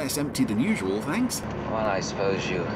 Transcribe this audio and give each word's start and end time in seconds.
less 0.00 0.16
empty 0.16 0.44
than 0.44 0.58
usual, 0.58 1.02
thanks. 1.02 1.42
Well, 1.70 1.86
I 1.86 2.00
suppose 2.00 2.48
you 2.48 2.66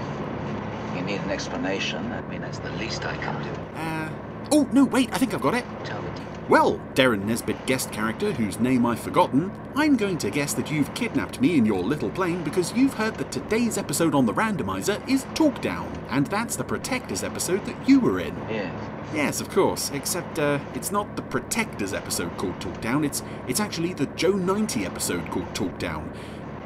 you 0.94 1.00
need 1.00 1.20
an 1.22 1.30
explanation. 1.30 2.12
I 2.12 2.20
mean, 2.28 2.42
it's 2.42 2.58
the 2.58 2.70
least 2.72 3.06
I 3.06 3.16
can 3.16 3.42
do. 3.42 3.50
Uh, 3.80 4.10
oh, 4.52 4.68
no, 4.72 4.84
wait, 4.84 5.08
I 5.10 5.16
think 5.16 5.32
I've 5.32 5.40
got 5.40 5.54
it. 5.54 5.64
Tell 5.84 6.02
me. 6.02 6.10
Well, 6.50 6.78
Derren 6.92 7.24
Nesbitt 7.24 7.64
guest 7.64 7.90
character, 7.90 8.30
whose 8.32 8.60
name 8.60 8.84
I've 8.84 9.00
forgotten, 9.00 9.50
I'm 9.74 9.96
going 9.96 10.18
to 10.18 10.30
guess 10.30 10.52
that 10.52 10.70
you've 10.70 10.92
kidnapped 10.92 11.40
me 11.40 11.56
in 11.56 11.64
your 11.64 11.82
little 11.82 12.10
plane 12.10 12.44
because 12.44 12.74
you've 12.74 12.92
heard 12.92 13.14
that 13.14 13.32
today's 13.32 13.78
episode 13.78 14.14
on 14.14 14.26
the 14.26 14.34
randomizer 14.34 15.00
is 15.08 15.24
Talk 15.32 15.62
Down, 15.62 15.90
and 16.10 16.26
that's 16.26 16.56
the 16.56 16.62
Protectors 16.62 17.24
episode 17.24 17.64
that 17.64 17.88
you 17.88 17.98
were 18.00 18.20
in. 18.20 18.36
Yes. 18.50 18.90
Yes, 19.14 19.40
of 19.40 19.48
course, 19.48 19.90
except 19.94 20.38
uh, 20.38 20.58
it's 20.74 20.92
not 20.92 21.16
the 21.16 21.22
Protectors 21.22 21.94
episode 21.94 22.36
called 22.36 22.60
Talk 22.60 22.78
Down, 22.82 23.04
it's, 23.04 23.22
it's 23.48 23.60
actually 23.60 23.94
the 23.94 24.06
Joe 24.08 24.32
90 24.32 24.84
episode 24.84 25.30
called 25.30 25.54
Talk 25.54 25.78
Down. 25.78 26.12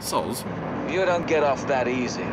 Soz. 0.00 0.44
You 0.90 1.04
don't 1.04 1.26
get 1.26 1.42
off 1.42 1.66
that 1.68 1.88
easy. 1.88 2.24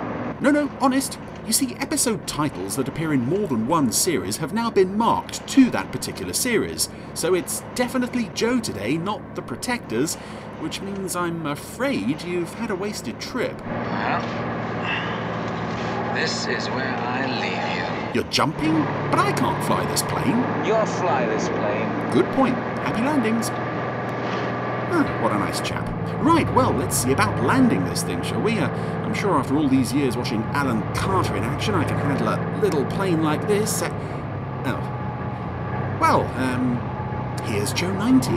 No, 0.41 0.51
no, 0.51 0.69
honest. 0.81 1.17
You 1.45 1.53
see, 1.53 1.75
episode 1.75 2.27
titles 2.27 2.75
that 2.75 2.88
appear 2.88 3.13
in 3.13 3.21
more 3.21 3.47
than 3.47 3.67
one 3.67 3.91
series 3.91 4.38
have 4.38 4.51
now 4.53 4.71
been 4.71 4.97
marked 4.97 5.47
to 5.49 5.69
that 5.69 5.91
particular 5.91 6.33
series. 6.33 6.89
So 7.13 7.35
it's 7.35 7.63
definitely 7.75 8.31
Joe 8.33 8.59
today, 8.59 8.97
not 8.97 9.35
the 9.35 9.43
Protectors, 9.43 10.15
which 10.59 10.81
means 10.81 11.15
I'm 11.15 11.45
afraid 11.45 12.23
you've 12.23 12.53
had 12.55 12.71
a 12.71 12.75
wasted 12.75 13.21
trip. 13.21 13.59
Well, 13.66 14.21
this 16.16 16.47
is 16.47 16.67
where 16.69 16.95
I 16.95 17.27
leave 17.39 17.75
you. 17.77 18.21
You're 18.21 18.31
jumping? 18.31 18.73
But 19.11 19.19
I 19.19 19.31
can't 19.33 19.63
fly 19.66 19.85
this 19.85 20.02
plane. 20.02 20.44
You'll 20.66 20.85
fly 20.85 21.25
this 21.27 21.47
plane. 21.50 22.11
Good 22.11 22.25
point. 22.33 22.55
Happy 22.55 23.02
landings. 23.02 23.50
Ah, 23.52 25.19
what 25.22 25.31
a 25.31 25.38
nice 25.38 25.61
chap. 25.61 25.94
Right, 26.21 26.52
well, 26.53 26.71
let's 26.71 26.97
see 26.97 27.11
about 27.11 27.44
landing 27.44 27.83
this 27.85 28.03
thing, 28.03 28.21
shall 28.23 28.41
we? 28.41 28.58
Uh, 28.58 28.69
I'm 28.69 29.13
sure 29.13 29.38
after 29.38 29.55
all 29.55 29.67
these 29.67 29.94
years 29.94 30.17
watching 30.17 30.41
Alan 30.53 30.81
Carter 30.94 31.35
in 31.35 31.44
action, 31.44 31.75
I 31.75 31.83
can 31.83 31.97
handle 31.97 32.30
a 32.30 32.59
little 32.61 32.85
plane 32.85 33.22
like 33.23 33.47
this. 33.47 33.81
Uh, 33.81 33.89
oh. 34.66 35.97
Well, 35.99 36.22
um, 36.38 36.77
here's 37.45 37.73
Joe 37.73 37.94
90. 37.94 38.31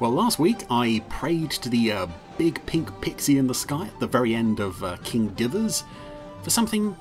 Well, 0.00 0.10
last 0.10 0.38
week 0.38 0.64
I 0.70 1.02
prayed 1.08 1.50
to 1.52 1.68
the 1.68 1.92
uh, 1.92 2.06
big 2.36 2.64
pink 2.66 3.00
pixie 3.00 3.38
in 3.38 3.46
the 3.46 3.54
sky 3.54 3.86
at 3.86 4.00
the 4.00 4.06
very 4.06 4.34
end 4.34 4.60
of 4.60 4.82
uh, 4.82 4.96
King 5.04 5.30
Dithers 5.30 5.84
for 6.42 6.50
something 6.50 6.96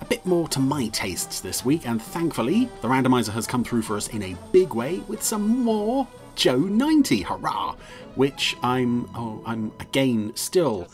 a 0.00 0.04
bit 0.04 0.24
more 0.24 0.48
to 0.48 0.60
my 0.60 0.88
tastes 0.88 1.40
this 1.40 1.64
week, 1.64 1.86
and 1.86 2.00
thankfully, 2.00 2.68
the 2.82 2.88
randomizer 2.88 3.32
has 3.32 3.46
come 3.46 3.64
through 3.64 3.82
for 3.82 3.96
us 3.96 4.08
in 4.08 4.22
a 4.22 4.36
big 4.52 4.74
way 4.74 5.00
with 5.08 5.22
some 5.22 5.62
more 5.62 6.06
Joe 6.38 6.56
90, 6.56 7.22
hurrah! 7.22 7.74
Which 8.14 8.56
I'm, 8.62 9.10
oh, 9.16 9.42
I'm 9.44 9.72
again 9.80 10.30
still 10.36 10.86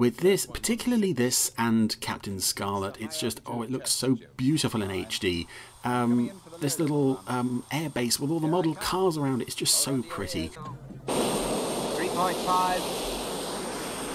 with 0.00 0.16
this, 0.16 0.44
particularly 0.44 1.12
this 1.12 1.52
and 1.56 1.94
Captain 2.00 2.40
Scarlet. 2.40 2.96
It's 2.98 3.20
just, 3.20 3.40
oh, 3.46 3.62
it 3.62 3.70
looks 3.70 3.92
so 3.92 4.18
beautiful 4.36 4.82
in 4.82 4.88
HD. 4.88 5.46
Um, 5.84 6.32
this 6.58 6.80
little 6.80 7.20
um, 7.28 7.62
air 7.70 7.88
base 7.90 8.18
with 8.18 8.32
all 8.32 8.40
the 8.40 8.48
model 8.48 8.74
cars 8.74 9.16
around 9.16 9.40
it, 9.40 9.46
it's 9.46 9.54
just 9.54 9.76
so 9.76 10.02
pretty. 10.02 10.48
3.5, 10.48 10.56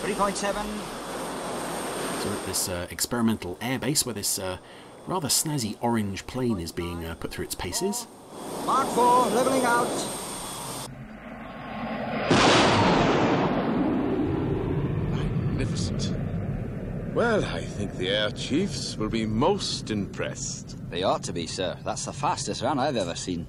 3.7. 0.02 0.34
So 2.24 2.30
at 2.30 2.46
this 2.46 2.68
uh, 2.68 2.88
experimental 2.92 3.56
airbase 3.62 4.06
where 4.06 4.16
this 4.16 4.38
uh, 4.38 4.58
rather 5.08 5.30
snazzy 5.30 5.78
orange 5.80 6.28
plane 6.28 6.60
is 6.60 6.74
being 6.74 7.06
uh, 7.06 7.16
put 7.16 7.32
through 7.32 7.46
its 7.46 7.56
paces. 7.56 8.06
Mark 8.66 8.90
4, 8.90 9.28
leveling 9.28 9.64
out. 9.64 10.28
Well, 17.14 17.44
I 17.44 17.62
think 17.62 17.98
the 17.98 18.08
Air 18.08 18.32
Chiefs 18.32 18.96
will 18.96 19.10
be 19.10 19.26
most 19.26 19.92
impressed. 19.92 20.78
They 20.90 21.04
ought 21.04 21.24
to 21.24 21.34
be, 21.34 21.46
sir. 21.46 21.78
That's 21.84 22.06
the 22.06 22.14
fastest 22.14 22.62
run 22.62 22.80
I've 22.80 22.96
ever 22.96 23.16
seen. 23.16 23.46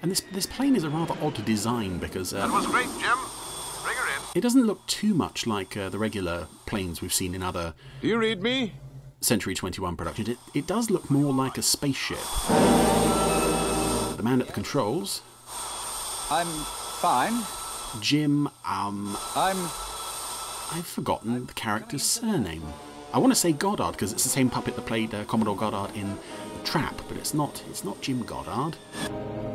And 0.00 0.10
this 0.10 0.20
this 0.32 0.46
plane 0.46 0.76
is 0.76 0.84
a 0.84 0.90
rather 0.90 1.14
odd 1.20 1.44
design 1.44 1.98
because 1.98 2.32
uh, 2.32 2.48
was 2.52 2.66
great, 2.66 2.86
Jim. 3.00 3.18
Bring 3.82 3.96
her 3.96 4.08
in. 4.16 4.22
it 4.36 4.42
doesn't 4.42 4.64
look 4.64 4.86
too 4.86 5.12
much 5.12 5.44
like 5.44 5.76
uh, 5.76 5.88
the 5.88 5.98
regular 5.98 6.46
planes 6.66 7.02
we've 7.02 7.12
seen 7.12 7.34
in 7.34 7.42
other 7.42 7.74
Do 8.00 8.06
you 8.06 8.16
read 8.16 8.42
me? 8.42 8.74
Century 9.20 9.54
21 9.54 9.96
productions. 9.96 10.28
It, 10.28 10.38
it 10.54 10.66
does 10.68 10.88
look 10.88 11.10
more 11.10 11.32
like 11.32 11.58
a 11.58 11.62
spaceship. 11.62 12.18
The 14.16 14.22
man 14.22 14.40
at 14.40 14.46
the 14.46 14.52
controls, 14.52 15.22
I'm 16.30 16.46
fine. 16.46 17.42
Jim, 18.00 18.48
um, 18.64 19.16
I'm. 19.34 19.68
I've 20.74 20.86
forgotten 20.86 21.46
the 21.46 21.52
character's 21.52 22.02
surname. 22.02 22.62
I 23.12 23.18
want 23.18 23.30
to 23.32 23.38
say 23.38 23.52
Goddard 23.52 23.92
because 23.92 24.12
it's 24.12 24.22
the 24.22 24.30
same 24.30 24.48
puppet 24.48 24.74
that 24.76 24.86
played 24.86 25.14
uh, 25.14 25.24
Commodore 25.24 25.56
Goddard 25.56 25.94
in 25.94 26.16
Trap, 26.64 26.98
but 27.08 27.16
it's 27.16 27.34
not. 27.34 27.62
It's 27.68 27.84
not 27.84 28.00
Jim 28.00 28.22
Goddard. 28.22 28.78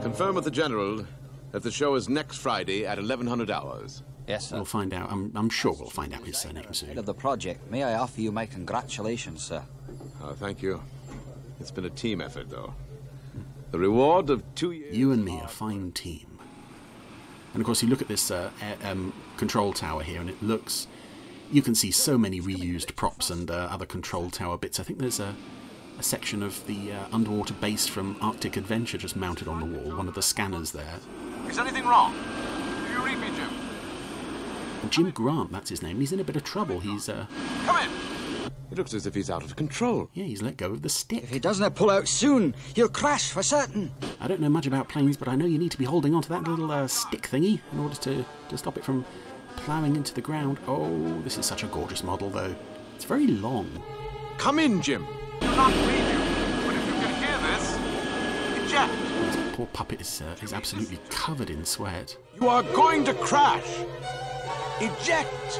Confirm 0.03 0.35
with 0.35 0.43
the 0.43 0.51
General 0.51 1.07
that 1.51 1.63
the 1.63 1.71
show 1.71 1.95
is 1.95 2.07
next 2.07 2.37
Friday 2.37 2.85
at 2.85 2.97
1100 2.97 3.49
hours. 3.49 4.03
Yes, 4.27 4.49
sir. 4.49 4.57
We'll 4.57 4.65
find 4.65 4.93
out. 4.93 5.11
I'm, 5.11 5.31
I'm 5.35 5.49
sure 5.49 5.73
we'll 5.73 5.89
find 5.89 6.13
out 6.13 6.23
his 6.25 6.37
surname 6.37 6.65
Head 6.65 6.75
soon. 6.75 6.97
of 6.97 7.05
the 7.05 7.13
project, 7.13 7.71
may 7.71 7.83
I 7.83 7.95
offer 7.95 8.21
you 8.21 8.31
my 8.31 8.45
congratulations, 8.45 9.41
sir? 9.41 9.63
Oh, 10.21 10.33
thank 10.33 10.61
you. 10.61 10.81
It's 11.59 11.71
been 11.71 11.85
a 11.85 11.89
team 11.89 12.21
effort, 12.21 12.49
though. 12.49 12.73
The 13.71 13.79
reward 13.79 14.29
of 14.29 14.43
two 14.53 14.71
years. 14.71 14.95
You 14.95 15.11
and 15.13 15.23
me, 15.25 15.39
a 15.43 15.47
fine 15.47 15.93
team. 15.93 16.37
And 17.53 17.61
of 17.61 17.65
course, 17.65 17.81
you 17.81 17.89
look 17.89 18.01
at 18.01 18.07
this 18.07 18.29
uh, 18.29 18.51
air, 18.61 18.75
um, 18.83 19.13
control 19.37 19.73
tower 19.73 20.03
here, 20.03 20.19
and 20.21 20.29
it 20.29 20.41
looks. 20.43 20.87
You 21.51 21.61
can 21.61 21.75
see 21.75 21.91
so 21.91 22.17
many 22.17 22.41
reused 22.41 22.95
props 22.95 23.29
and 23.29 23.49
uh, 23.49 23.69
other 23.71 23.85
control 23.85 24.29
tower 24.29 24.57
bits. 24.57 24.79
I 24.79 24.83
think 24.83 24.99
there's 24.99 25.19
a, 25.21 25.33
a 25.97 26.03
section 26.03 26.43
of 26.43 26.65
the 26.67 26.91
uh, 26.91 27.05
underwater 27.13 27.53
base 27.53 27.87
from 27.87 28.17
Arctic 28.21 28.57
Adventure 28.57 28.97
just 28.97 29.15
mounted 29.15 29.47
on 29.47 29.59
the 29.59 29.65
wall, 29.65 29.95
one 29.97 30.07
of 30.09 30.13
the 30.13 30.21
scanners 30.21 30.71
there. 30.71 30.99
Is 31.47 31.57
anything 31.57 31.85
wrong? 31.85 32.13
Do 32.87 32.93
you 32.93 33.05
read 33.05 33.17
me, 33.19 33.27
Jim? 33.27 33.49
And 34.81 34.91
Jim 34.91 35.09
Grant, 35.11 35.51
that's 35.51 35.69
his 35.69 35.81
name. 35.81 35.99
He's 36.01 36.11
in 36.11 36.19
a 36.19 36.23
bit 36.23 36.35
of 36.35 36.43
trouble. 36.43 36.81
He's, 36.81 37.07
uh, 37.07 37.25
Come 37.65 37.77
in. 37.77 38.51
It 38.69 38.77
looks 38.77 38.93
as 38.93 39.07
if 39.07 39.15
he's 39.15 39.29
out 39.29 39.43
of 39.43 39.55
control. 39.55 40.09
yeah, 40.13 40.25
he's 40.25 40.41
let 40.41 40.57
go 40.57 40.71
of 40.71 40.81
the 40.81 40.89
stick. 40.89 41.23
If 41.23 41.29
he 41.29 41.39
doesn't 41.39 41.75
pull 41.75 41.89
out 41.89 42.09
soon, 42.09 42.53
he'll 42.75 42.89
crash 42.89 43.31
for 43.31 43.41
certain. 43.41 43.89
I 44.19 44.27
don't 44.27 44.41
know 44.41 44.49
much 44.49 44.67
about 44.67 44.89
planes, 44.89 45.15
but 45.15 45.29
I 45.29 45.35
know 45.37 45.45
you 45.45 45.57
need 45.57 45.71
to 45.71 45.77
be 45.77 45.85
holding 45.85 46.13
onto 46.13 46.27
that 46.29 46.43
little 46.43 46.69
uh, 46.69 46.87
stick 46.87 47.21
thingy 47.21 47.61
in 47.71 47.79
order 47.79 47.95
to, 47.95 48.25
to 48.49 48.57
stop 48.57 48.77
it 48.77 48.83
from 48.83 49.05
ploughing 49.57 49.95
into 49.95 50.13
the 50.13 50.21
ground. 50.21 50.57
Oh, 50.67 51.19
this 51.23 51.37
is 51.37 51.45
such 51.45 51.63
a 51.63 51.67
gorgeous 51.67 52.03
model, 52.03 52.29
though. 52.29 52.55
It's 52.95 53.05
very 53.05 53.27
long. 53.27 53.69
Come 54.37 54.59
in, 54.59 54.81
Jim. 54.81 55.05
Do 55.41 55.47
not 55.47 55.71
read 55.71 56.07
you. 56.07 56.19
But 56.65 56.75
if 56.75 56.85
you 56.87 56.93
can 56.93 57.13
hear 57.23 57.37
this, 57.49 57.77
eject. 58.63 58.93
This 59.35 59.55
poor 59.55 59.65
puppet 59.67 60.01
is, 60.01 60.21
uh, 60.21 60.35
is 60.41 60.53
absolutely 60.53 60.99
covered 61.09 61.49
in 61.49 61.65
sweat. 61.65 62.15
You 62.39 62.47
are 62.47 62.63
going 62.63 63.03
to 63.05 63.13
crash. 63.13 63.67
Eject. 64.79 65.59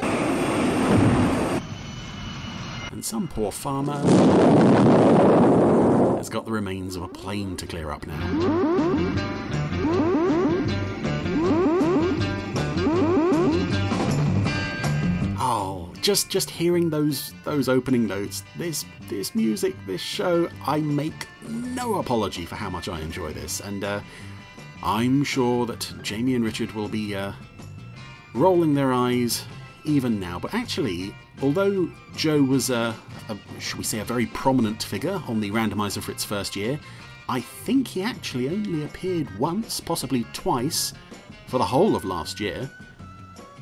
And 2.92 3.04
some 3.04 3.28
poor 3.28 3.52
farmer 3.52 3.98
has 6.18 6.30
got 6.30 6.46
the 6.46 6.52
remains 6.52 6.96
of 6.96 7.04
a 7.04 7.08
plane 7.08 7.58
to 7.58 7.68
clear 7.68 7.92
up 7.92 8.08
now. 8.08 9.07
Just 16.08 16.30
just 16.30 16.50
hearing 16.50 16.90
those 16.90 17.34
those 17.44 17.68
opening 17.68 18.08
notes, 18.08 18.46
this 18.56 18.86
this 19.10 19.36
music, 19.36 19.76
this 19.86 20.00
show, 20.00 20.50
I 20.66 20.80
make 20.80 21.28
no 21.50 21.96
apology 21.96 22.46
for 22.46 22.56
how 22.56 22.70
much 22.70 22.88
I 22.88 23.02
enjoy 23.02 23.34
this, 23.34 23.60
and 23.60 23.84
uh, 23.84 24.00
I'm 24.82 25.26
sure 25.26 25.66
that 25.66 25.94
Jamie 26.04 26.36
and 26.36 26.46
Richard 26.46 26.72
will 26.72 26.88
be 26.88 27.14
uh, 27.14 27.34
rolling 28.34 28.74
their 28.74 28.94
eyes 28.94 29.44
even 29.84 30.18
now. 30.18 30.40
But 30.40 30.54
actually, 30.54 31.14
although 31.42 31.92
Joe 32.16 32.42
was 32.42 32.70
a, 32.70 32.96
a 33.28 33.60
should 33.60 33.78
we 33.78 33.84
say, 33.84 34.00
a 34.00 34.06
very 34.06 34.28
prominent 34.28 34.82
figure 34.82 35.22
on 35.28 35.42
the 35.42 35.52
randomizer 35.52 36.02
for 36.02 36.14
its 36.14 36.24
first 36.24 36.56
year, 36.56 36.80
I 37.28 37.42
think 37.42 37.86
he 37.86 38.02
actually 38.02 38.48
only 38.48 38.86
appeared 38.86 39.28
once, 39.38 39.82
possibly 39.82 40.26
twice, 40.32 40.94
for 41.48 41.58
the 41.58 41.66
whole 41.66 41.98
of 41.98 42.06
last 42.06 42.40
year. 42.40 42.70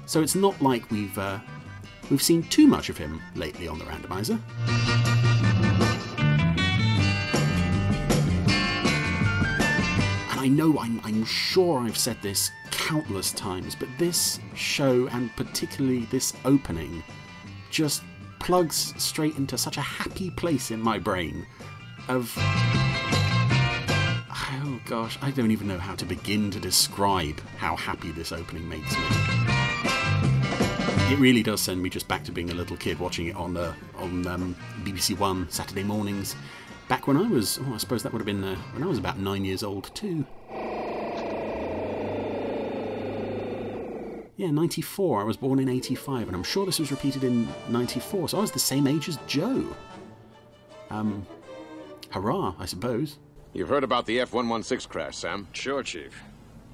So 0.06 0.22
it's 0.22 0.36
not 0.36 0.62
like 0.62 0.92
we've 0.92 1.18
uh, 1.18 1.40
we've 2.10 2.22
seen 2.22 2.44
too 2.44 2.68
much 2.68 2.90
of 2.90 2.98
him 2.98 3.22
lately 3.36 3.68
on 3.68 3.80
the 3.80 3.86
randomizer. 3.86 4.40
And 10.32 10.40
I 10.40 10.48
know 10.48 10.78
I'm, 10.80 11.02
I'm 11.04 11.26
sure 11.26 11.80
I've 11.80 11.98
said 11.98 12.18
this 12.22 12.52
countless 12.72 13.32
times, 13.32 13.76
but 13.76 13.90
this 13.98 14.40
show 14.54 15.08
and 15.08 15.36
particularly 15.36 16.06
this 16.06 16.34
opening 16.46 17.04
just 17.72 18.04
plugs 18.40 18.94
straight 18.98 19.38
into 19.38 19.58
such 19.58 19.78
a 19.78 19.82
happy 19.82 20.30
place 20.30 20.70
in 20.72 20.80
my 20.80 21.00
brain 21.00 21.46
of 22.08 22.32
oh 24.66 24.80
gosh, 24.86 25.18
I 25.22 25.32
don't 25.32 25.52
even 25.52 25.68
know 25.68 25.80
how 25.80 25.96
to 25.96 26.06
begin 26.06 26.52
to 26.52 26.60
describe 26.60 27.40
how 27.58 27.76
happy 27.76 28.12
this 28.12 28.32
opening 28.32 28.68
makes 28.70 28.96
me. 28.96 29.55
It 31.08 31.20
really 31.20 31.44
does 31.44 31.62
send 31.62 31.82
me 31.82 31.90
just 31.90 32.08
back 32.08 32.24
to 32.24 32.32
being 32.32 32.50
a 32.50 32.54
little 32.54 32.76
kid 32.76 33.00
watching 33.00 33.28
it 33.28 33.36
on 33.36 33.56
uh, 33.56 33.74
on 33.98 34.26
um, 34.28 34.56
BBC 34.84 35.18
One 35.18 35.50
Saturday 35.50 35.84
mornings. 35.84 36.36
Back 36.88 37.08
when 37.08 37.16
I 37.16 37.28
was, 37.28 37.60
oh, 37.62 37.74
I 37.74 37.78
suppose 37.78 38.04
that 38.04 38.12
would 38.12 38.20
have 38.20 38.26
been 38.26 38.44
uh, 38.44 38.56
when 38.74 38.84
I 38.84 38.88
was 38.88 38.98
about 38.98 39.20
nine 39.20 39.46
years 39.46 39.64
old 39.64 39.94
too. 39.96 40.26
Yeah, 44.38 44.52
94. 44.52 45.22
I 45.22 45.24
was 45.24 45.38
born 45.38 45.60
in 45.60 45.70
85, 45.70 46.28
and 46.28 46.36
I'm 46.36 46.44
sure 46.44 46.66
this 46.66 46.80
was 46.80 46.92
repeated 46.92 47.24
in 47.24 47.48
94, 47.70 48.30
so 48.30 48.38
I 48.38 48.42
was 48.42 48.52
the 48.52 48.60
same 48.60 48.86
age 48.86 49.08
as 49.08 49.18
Joe. 49.28 49.66
Um, 50.90 51.26
hurrah, 52.10 52.54
I 52.60 52.66
suppose. 52.66 53.18
You've 53.54 53.70
heard 53.70 53.86
about 53.86 54.06
the 54.06 54.20
F-116 54.20 54.90
crash, 54.90 55.16
Sam? 55.16 55.48
Sure, 55.54 55.82
Chief. 55.84 56.22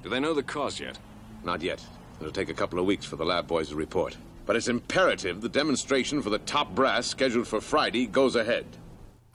Do 0.02 0.08
they 0.08 0.18
know 0.18 0.34
the 0.34 0.42
cause 0.42 0.80
yet? 0.80 0.98
Not 1.44 1.62
yet. 1.62 1.80
It'll 2.22 2.32
take 2.32 2.48
a 2.48 2.54
couple 2.54 2.78
of 2.78 2.86
weeks 2.86 3.04
for 3.04 3.16
the 3.16 3.24
lab 3.24 3.48
boys 3.48 3.70
to 3.70 3.74
report. 3.74 4.16
But 4.46 4.56
it's 4.56 4.68
imperative 4.68 5.40
the 5.40 5.48
demonstration 5.48 6.22
for 6.22 6.30
the 6.30 6.38
top 6.38 6.74
brass 6.74 7.06
scheduled 7.06 7.48
for 7.48 7.60
Friday 7.60 8.06
goes 8.06 8.36
ahead. 8.36 8.66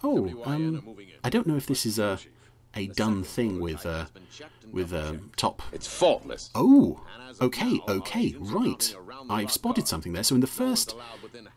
Oh, 0.04 0.42
um, 0.46 0.96
I 1.24 1.30
don't 1.30 1.48
know 1.48 1.56
if 1.56 1.66
this 1.66 1.86
is 1.86 2.00
a 2.00 2.20
a 2.76 2.88
done 2.88 3.24
thing 3.24 3.60
with 3.60 3.86
uh, 3.86 4.06
with 4.72 4.94
um, 4.94 5.32
top. 5.36 5.62
It's 5.72 5.88
faultless. 5.88 6.50
Oh, 6.56 7.02
okay, 7.42 7.80
okay, 7.90 8.36
right. 8.40 8.96
I've 9.30 9.52
spotted 9.52 9.88
something 9.88 10.14
there. 10.14 10.24
So 10.24 10.36
in 10.36 10.42
the 10.42 10.48
first, 10.48 10.96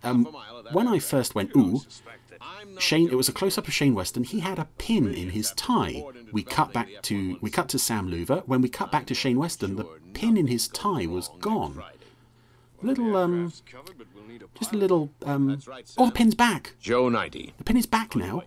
um, 0.03 0.25
when 0.73 0.89
I 0.89 0.99
first 0.99 1.35
went 1.35 1.51
ooh, 1.57 1.83
Shane, 2.79 3.09
it 3.11 3.17
was 3.17 3.29
a 3.29 3.33
close 3.33 3.59
up 3.59 3.69
of 3.69 3.75
Shane 3.75 3.95
Weston. 3.95 4.25
He 4.25 4.41
had 4.41 4.59
a 4.59 4.69
pin 4.79 5.13
in 5.15 5.31
his 5.31 5.53
tie. 5.53 6.03
We 6.33 6.43
cut 6.43 6.73
back 6.73 6.89
to 7.03 7.39
we 7.41 7.51
cut 7.51 7.69
to 7.71 7.79
Sam 7.79 8.11
Loover. 8.11 8.43
When 8.47 8.63
we 8.63 8.69
cut 8.69 8.91
back 8.91 9.07
to 9.07 9.15
Shane 9.15 9.39
Weston, 9.39 9.77
the 9.77 9.85
pin 10.15 10.37
in 10.37 10.47
his 10.47 10.69
tie 10.69 11.07
was 11.07 11.29
gone. 11.41 11.83
Little 12.83 13.17
um, 13.17 13.53
just 14.59 14.73
a 14.73 14.77
little 14.77 15.11
um. 15.27 15.61
Oh, 15.99 16.07
the 16.07 16.13
pin's 16.13 16.35
back. 16.35 16.75
Joe 16.81 17.09
90. 17.09 17.55
The 17.59 17.65
pin 17.65 17.77
is 17.77 17.87
back 17.87 18.17
now. 18.17 18.43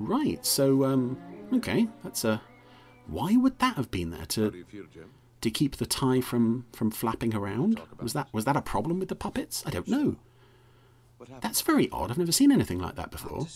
Right. 0.00 0.44
So 0.44 0.84
um, 0.84 1.18
okay, 1.54 1.88
that's 2.02 2.24
a. 2.24 2.42
Why 3.06 3.36
would 3.36 3.58
that 3.60 3.76
have 3.76 3.90
been 3.90 4.10
there 4.10 4.26
to 4.26 4.64
to 5.40 5.50
keep 5.50 5.76
the 5.76 5.86
tie 5.86 6.20
from 6.20 6.66
from 6.72 6.90
flapping 6.90 7.34
around? 7.34 7.80
Was 8.00 8.12
that 8.14 8.28
was 8.32 8.44
that 8.46 8.56
a 8.56 8.62
problem 8.62 8.98
with 8.98 9.08
the 9.08 9.14
puppets? 9.14 9.62
I 9.64 9.70
don't 9.70 9.88
know. 9.88 10.16
That's 11.40 11.60
very 11.60 11.88
odd. 11.90 12.10
I've 12.10 12.18
never 12.18 12.32
seen 12.32 12.52
anything 12.52 12.78
like 12.78 12.96
that 12.96 13.10
before. 13.10 13.46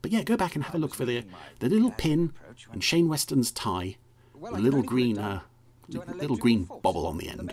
But 0.00 0.10
yeah, 0.10 0.22
go 0.22 0.36
back 0.36 0.54
and 0.56 0.64
have 0.64 0.74
a 0.74 0.78
look 0.78 0.94
for 0.94 1.04
the 1.04 1.24
the 1.60 1.68
little 1.68 1.92
pin 1.92 2.32
and 2.72 2.82
Shane 2.82 3.08
Weston's 3.08 3.52
tie, 3.52 3.96
with 4.34 4.54
a 4.54 4.58
little 4.58 4.82
green 4.82 5.18
uh, 5.18 5.40
little 5.88 6.36
green 6.36 6.68
bobble 6.82 7.06
on 7.06 7.18
the 7.18 7.28
end. 7.28 7.52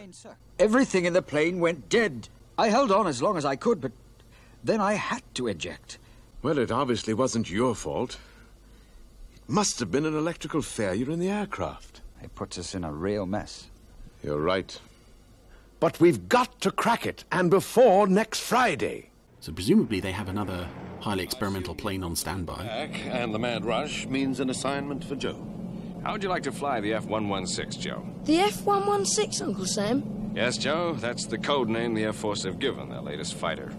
Everything 0.57 1.05
in 1.05 1.13
the 1.13 1.21
plane 1.21 1.59
went 1.59 1.89
dead. 1.89 2.27
I 2.57 2.69
held 2.69 2.91
on 2.91 3.07
as 3.07 3.21
long 3.21 3.37
as 3.37 3.45
I 3.45 3.55
could, 3.55 3.79
but 3.79 3.91
then 4.63 4.81
I 4.81 4.93
had 4.93 5.23
to 5.35 5.47
eject. 5.47 5.97
Well, 6.41 6.57
it 6.57 6.71
obviously 6.71 7.13
wasn't 7.13 7.49
your 7.49 7.75
fault. 7.75 8.17
It 9.35 9.49
must 9.49 9.79
have 9.79 9.91
been 9.91 10.05
an 10.05 10.15
electrical 10.17 10.61
failure 10.61 11.11
in 11.11 11.19
the 11.19 11.29
aircraft. 11.29 12.01
It 12.21 12.35
puts 12.35 12.57
us 12.57 12.75
in 12.75 12.83
a 12.83 12.91
real 12.91 13.25
mess. 13.25 13.69
You're 14.23 14.39
right. 14.41 14.77
But 15.79 15.99
we've 15.99 16.27
got 16.27 16.59
to 16.61 16.71
crack 16.71 17.05
it, 17.05 17.23
and 17.31 17.49
before 17.49 18.07
next 18.07 18.41
Friday. 18.41 19.09
So 19.39 19.53
presumably 19.53 19.99
they 19.99 20.11
have 20.11 20.27
another 20.27 20.67
highly 20.99 21.23
experimental 21.23 21.73
plane 21.73 22.03
on 22.03 22.15
standby. 22.15 22.65
Back, 22.65 23.05
and 23.05 23.33
the 23.33 23.39
mad 23.39 23.63
rush 23.63 24.05
means 24.07 24.41
an 24.41 24.49
assignment 24.49 25.03
for 25.05 25.15
Joe. 25.15 25.47
How 26.03 26.11
would 26.11 26.23
you 26.23 26.29
like 26.29 26.43
to 26.43 26.51
fly 26.51 26.81
the 26.81 26.93
F-116, 26.93 27.79
Joe? 27.79 28.05
The 28.25 28.39
F-116, 28.39 29.41
Uncle 29.41 29.65
Sam? 29.65 30.31
Yes, 30.35 30.57
Joe, 30.57 30.93
that's 30.93 31.25
the 31.25 31.37
code 31.37 31.69
name 31.69 31.93
the 31.93 32.03
Air 32.03 32.13
Force 32.13 32.43
have 32.43 32.59
given 32.59 32.89
their 32.89 33.01
latest 33.01 33.35
fighter. 33.35 33.71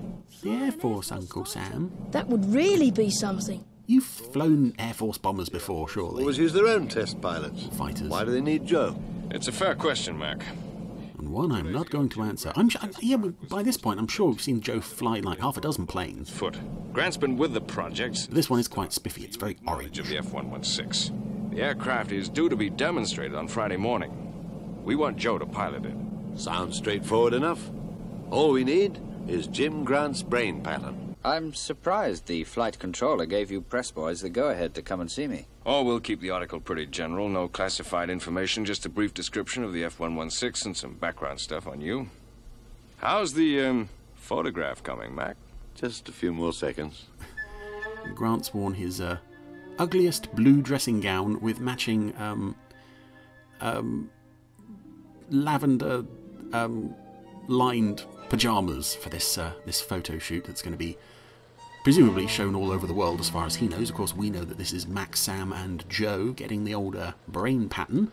The 0.42 0.50
Air 0.52 0.72
Force, 0.72 1.12
Uncle 1.12 1.44
Sam. 1.44 1.92
That 2.12 2.28
would 2.28 2.46
really 2.52 2.90
be 2.90 3.10
something. 3.10 3.64
You've 3.86 4.04
flown 4.04 4.74
Air 4.78 4.94
Force 4.94 5.18
bombers 5.18 5.48
before, 5.48 5.88
surely. 5.88 6.22
Always 6.22 6.38
use 6.38 6.52
their 6.52 6.66
own 6.66 6.88
test 6.88 7.20
pilots. 7.20 7.64
Fighters. 7.76 8.08
Why 8.08 8.24
do 8.24 8.30
they 8.30 8.40
need 8.40 8.66
Joe? 8.66 8.96
It's 9.30 9.48
a 9.48 9.52
fair 9.52 9.74
question, 9.74 10.18
Mac. 10.18 10.42
And 11.20 11.32
one 11.32 11.52
I'm 11.52 11.70
not 11.70 11.90
going 11.90 12.08
to 12.10 12.22
answer. 12.22 12.50
I'm, 12.56 12.70
I'm 12.80 12.92
yeah, 13.02 13.18
by 13.50 13.62
this 13.62 13.76
point, 13.76 14.00
I'm 14.00 14.08
sure 14.08 14.30
we've 14.30 14.40
seen 14.40 14.62
Joe 14.62 14.80
fly 14.80 15.20
like 15.20 15.38
half 15.38 15.58
a 15.58 15.60
dozen 15.60 15.86
planes. 15.86 16.30
Foot. 16.30 16.56
Grant's 16.94 17.18
been 17.18 17.36
with 17.36 17.52
the 17.52 17.60
project. 17.60 18.30
This 18.30 18.48
one 18.48 18.58
is 18.58 18.68
quite 18.68 18.90
spiffy. 18.94 19.24
It's 19.24 19.36
very 19.36 19.58
Knowledge 19.62 19.82
orange. 19.82 19.98
of 19.98 20.08
the 20.08 20.16
F-116. 20.16 21.50
The 21.50 21.60
aircraft 21.60 22.10
is 22.10 22.30
due 22.30 22.48
to 22.48 22.56
be 22.56 22.70
demonstrated 22.70 23.34
on 23.36 23.48
Friday 23.48 23.76
morning. 23.76 24.80
We 24.82 24.96
want 24.96 25.18
Joe 25.18 25.36
to 25.36 25.44
pilot 25.44 25.84
it. 25.84 25.94
Sounds 26.36 26.78
straightforward 26.78 27.34
enough. 27.34 27.70
All 28.30 28.52
we 28.52 28.64
need 28.64 28.98
is 29.28 29.46
Jim 29.46 29.84
Grant's 29.84 30.22
brain 30.22 30.62
pattern. 30.62 31.16
I'm 31.22 31.52
surprised 31.52 32.28
the 32.28 32.44
flight 32.44 32.78
controller 32.78 33.26
gave 33.26 33.50
you 33.50 33.60
press 33.60 33.90
boys 33.90 34.22
the 34.22 34.30
go-ahead 34.30 34.72
to 34.74 34.80
come 34.80 35.02
and 35.02 35.10
see 35.10 35.26
me. 35.28 35.48
Oh, 35.66 35.82
we'll 35.82 36.00
keep 36.00 36.20
the 36.20 36.30
article 36.30 36.58
pretty 36.58 36.86
general. 36.86 37.28
No 37.28 37.46
classified 37.46 38.08
information, 38.08 38.64
just 38.64 38.86
a 38.86 38.88
brief 38.88 39.12
description 39.12 39.62
of 39.62 39.72
the 39.72 39.84
F-116 39.84 40.64
and 40.66 40.76
some 40.76 40.94
background 40.94 41.40
stuff 41.40 41.66
on 41.66 41.80
you. 41.80 42.08
How's 42.98 43.34
the, 43.34 43.60
um, 43.60 43.88
photograph 44.14 44.82
coming, 44.82 45.14
Mac? 45.14 45.36
Just 45.74 46.08
a 46.08 46.12
few 46.12 46.32
more 46.32 46.52
seconds. 46.52 47.06
Grant's 48.14 48.54
worn 48.54 48.74
his 48.74 49.00
uh, 49.00 49.18
ugliest 49.78 50.34
blue 50.34 50.62
dressing 50.62 51.00
gown 51.00 51.40
with 51.40 51.60
matching 51.60 52.14
um, 52.18 52.54
um, 53.60 54.10
lavender 55.30 56.04
um, 56.52 56.94
lined 57.48 58.04
pajamas 58.28 58.94
for 58.94 59.08
this 59.08 59.36
uh, 59.36 59.52
this 59.66 59.80
photo 59.80 60.18
shoot 60.18 60.44
that's 60.44 60.62
going 60.62 60.72
to 60.72 60.78
be 60.78 60.96
presumably 61.82 62.26
shown 62.26 62.54
all 62.54 62.70
over 62.70 62.86
the 62.86 62.94
world 62.94 63.20
as 63.20 63.30
far 63.30 63.46
as 63.46 63.54
he 63.54 63.68
knows. 63.68 63.90
Of 63.90 63.96
course, 63.96 64.14
we 64.14 64.30
know 64.30 64.44
that 64.44 64.58
this 64.58 64.72
is 64.72 64.86
Max, 64.86 65.20
Sam, 65.20 65.52
and 65.52 65.88
Joe 65.88 66.32
getting 66.32 66.64
the 66.64 66.74
older 66.74 67.14
brain 67.28 67.68
pattern. 67.68 68.12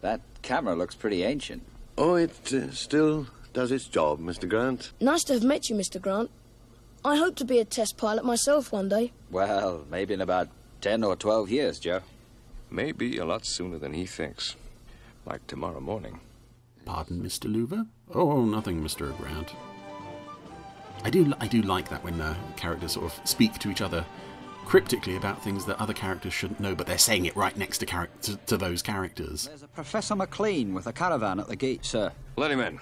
That 0.00 0.20
camera 0.42 0.76
looks 0.76 0.94
pretty 0.94 1.24
ancient. 1.24 1.62
Oh, 1.96 2.14
it 2.14 2.52
uh, 2.52 2.70
still 2.72 3.26
does 3.52 3.70
its 3.70 3.86
job, 3.86 4.20
Mr. 4.20 4.48
Grant. 4.48 4.92
Nice 5.00 5.24
to 5.24 5.34
have 5.34 5.44
met 5.44 5.68
you, 5.68 5.76
Mr. 5.76 6.00
Grant. 6.00 6.30
I 7.04 7.16
hope 7.16 7.36
to 7.36 7.44
be 7.44 7.58
a 7.58 7.64
test 7.64 7.96
pilot 7.96 8.24
myself 8.24 8.72
one 8.72 8.88
day. 8.88 9.12
Well, 9.30 9.84
maybe 9.90 10.14
in 10.14 10.20
about 10.20 10.48
10 10.80 11.04
or 11.04 11.16
12 11.16 11.50
years, 11.50 11.78
Joe. 11.78 12.00
Maybe 12.70 13.18
a 13.18 13.24
lot 13.24 13.46
sooner 13.46 13.78
than 13.78 13.92
he 13.92 14.06
thinks. 14.06 14.56
Like 15.26 15.46
tomorrow 15.46 15.80
morning. 15.80 16.20
Pardon, 16.84 17.22
Mr. 17.22 17.50
Loover? 17.50 17.86
Oh, 18.12 18.44
nothing, 18.44 18.82
Mr. 18.82 19.16
Grant. 19.16 19.54
I 21.04 21.10
do, 21.10 21.32
I 21.38 21.46
do 21.46 21.62
like 21.62 21.88
that 21.90 22.02
when 22.02 22.20
uh, 22.20 22.34
characters 22.56 22.92
sort 22.92 23.06
of 23.06 23.28
speak 23.28 23.58
to 23.58 23.70
each 23.70 23.82
other 23.82 24.04
cryptically 24.64 25.16
about 25.16 25.42
things 25.42 25.66
that 25.66 25.78
other 25.78 25.92
characters 25.92 26.32
shouldn't 26.32 26.60
know, 26.60 26.74
but 26.74 26.86
they're 26.86 26.96
saying 26.96 27.26
it 27.26 27.36
right 27.36 27.56
next 27.56 27.78
to, 27.78 27.86
char- 27.86 28.08
to, 28.22 28.36
to 28.46 28.56
those 28.56 28.80
characters. 28.82 29.46
There's 29.46 29.62
a 29.62 29.68
Professor 29.68 30.14
McClaine 30.14 30.72
with 30.72 30.86
a 30.86 30.92
caravan 30.92 31.38
at 31.38 31.48
the 31.48 31.56
gate, 31.56 31.84
sir. 31.84 32.10
Let 32.36 32.50
him 32.50 32.60
in. 32.60 32.80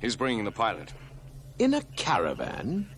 He's 0.00 0.16
bringing 0.16 0.44
the 0.44 0.52
pilot. 0.52 0.92
In 1.58 1.72
a 1.72 1.80
caravan? 1.96 2.88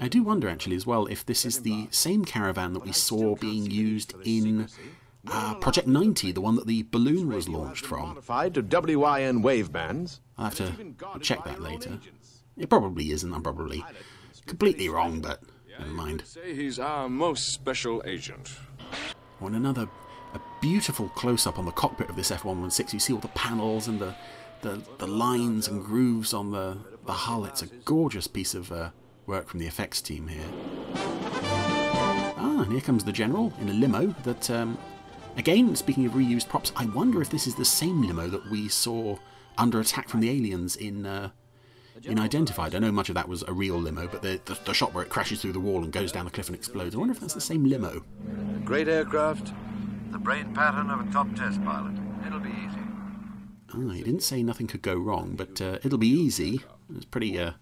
I 0.00 0.08
do 0.08 0.22
wonder, 0.24 0.48
actually, 0.48 0.76
as 0.76 0.86
well, 0.86 1.06
if 1.06 1.24
this 1.24 1.44
is 1.44 1.62
the 1.62 1.86
same 1.90 2.24
caravan 2.24 2.72
that 2.72 2.84
we 2.84 2.92
saw 2.92 3.36
being 3.36 3.70
used 3.70 4.14
in 4.24 4.68
uh, 5.30 5.54
Project 5.56 5.86
90, 5.86 6.32
the 6.32 6.40
one 6.40 6.56
that 6.56 6.66
the 6.66 6.84
balloon 6.90 7.28
was 7.28 7.48
launched 7.48 7.86
from. 7.86 8.08
Modified 8.08 8.54
to 8.54 8.62
WIN 8.62 9.42
wave 9.42 9.70
bands. 9.72 10.20
I'll 10.36 10.46
have 10.46 10.54
to 10.56 10.94
check 11.20 11.44
that 11.44 11.60
later. 11.60 11.98
It 12.58 12.68
probably 12.68 13.10
isn't. 13.12 13.32
I'm 13.32 13.42
probably 13.42 13.84
completely 14.46 14.88
wrong, 14.88 15.20
but 15.20 15.40
never 15.78 15.90
mind. 15.90 16.22
Say 16.26 16.54
he's 16.54 16.78
our 16.78 17.08
most 17.08 17.52
special 17.52 18.02
agent. 18.04 18.50
On 19.40 19.54
another, 19.54 19.88
a 20.34 20.40
beautiful 20.60 21.08
close-up 21.10 21.58
on 21.58 21.64
the 21.64 21.72
cockpit 21.72 22.10
of 22.10 22.16
this 22.16 22.30
F-116. 22.30 22.92
You 22.92 22.98
see 22.98 23.12
all 23.12 23.20
the 23.20 23.28
panels 23.28 23.88
and 23.88 24.00
the 24.00 24.14
the, 24.60 24.82
the 24.98 25.06
lines 25.06 25.68
and 25.68 25.84
grooves 25.84 26.34
on 26.34 26.50
the, 26.50 26.78
the 27.06 27.12
hull. 27.12 27.44
It's 27.44 27.62
a 27.62 27.66
gorgeous 27.66 28.26
piece 28.26 28.54
of 28.54 28.72
uh, 28.72 28.90
work 29.26 29.48
from 29.48 29.60
the 29.60 29.66
effects 29.66 30.00
team 30.00 30.28
here. 30.28 30.44
Ah, 32.36 32.62
and 32.62 32.72
here 32.72 32.80
comes 32.80 33.04
the 33.04 33.12
General 33.12 33.52
in 33.60 33.68
a 33.68 33.72
limo 33.72 34.14
that, 34.24 34.50
um, 34.50 34.78
again, 35.36 35.76
speaking 35.76 36.06
of 36.06 36.12
reused 36.12 36.48
props, 36.48 36.72
I 36.76 36.86
wonder 36.86 37.22
if 37.22 37.30
this 37.30 37.46
is 37.46 37.54
the 37.54 37.64
same 37.64 38.02
limo 38.02 38.28
that 38.28 38.50
we 38.50 38.68
saw 38.68 39.16
under 39.56 39.80
attack 39.80 40.08
from 40.08 40.20
the 40.20 40.30
aliens 40.30 40.76
in 40.76 41.06
uh, 41.06 41.30
in 42.04 42.18
Identified. 42.18 42.74
I 42.74 42.78
know 42.78 42.92
much 42.92 43.08
of 43.08 43.14
that 43.14 43.28
was 43.28 43.42
a 43.42 43.52
real 43.52 43.76
limo, 43.76 44.06
but 44.08 44.22
the, 44.22 44.40
the, 44.44 44.58
the 44.64 44.74
shot 44.74 44.94
where 44.94 45.04
it 45.04 45.10
crashes 45.10 45.40
through 45.40 45.52
the 45.52 45.60
wall 45.60 45.82
and 45.82 45.92
goes 45.92 46.12
down 46.12 46.24
the 46.24 46.30
cliff 46.30 46.48
and 46.48 46.56
explodes, 46.56 46.94
I 46.94 46.98
wonder 46.98 47.12
if 47.12 47.20
that's 47.20 47.34
the 47.34 47.40
same 47.40 47.64
limo. 47.64 48.04
Great 48.64 48.88
aircraft. 48.88 49.52
The 50.10 50.18
brain 50.18 50.54
pattern 50.54 50.90
of 50.90 51.06
a 51.06 51.12
top 51.12 51.34
test 51.34 51.62
pilot. 51.64 51.94
It'll 52.26 52.40
be 52.40 52.50
easy. 52.50 52.78
Ah, 53.74 53.92
he 53.92 54.02
didn't 54.02 54.22
say 54.22 54.42
nothing 54.42 54.66
could 54.66 54.82
go 54.82 54.94
wrong, 54.94 55.34
but 55.36 55.60
uh, 55.60 55.78
it'll 55.84 55.98
be 55.98 56.08
easy. 56.08 56.60
It's 56.94 57.04
pretty, 57.04 57.38
uh, 57.38 57.52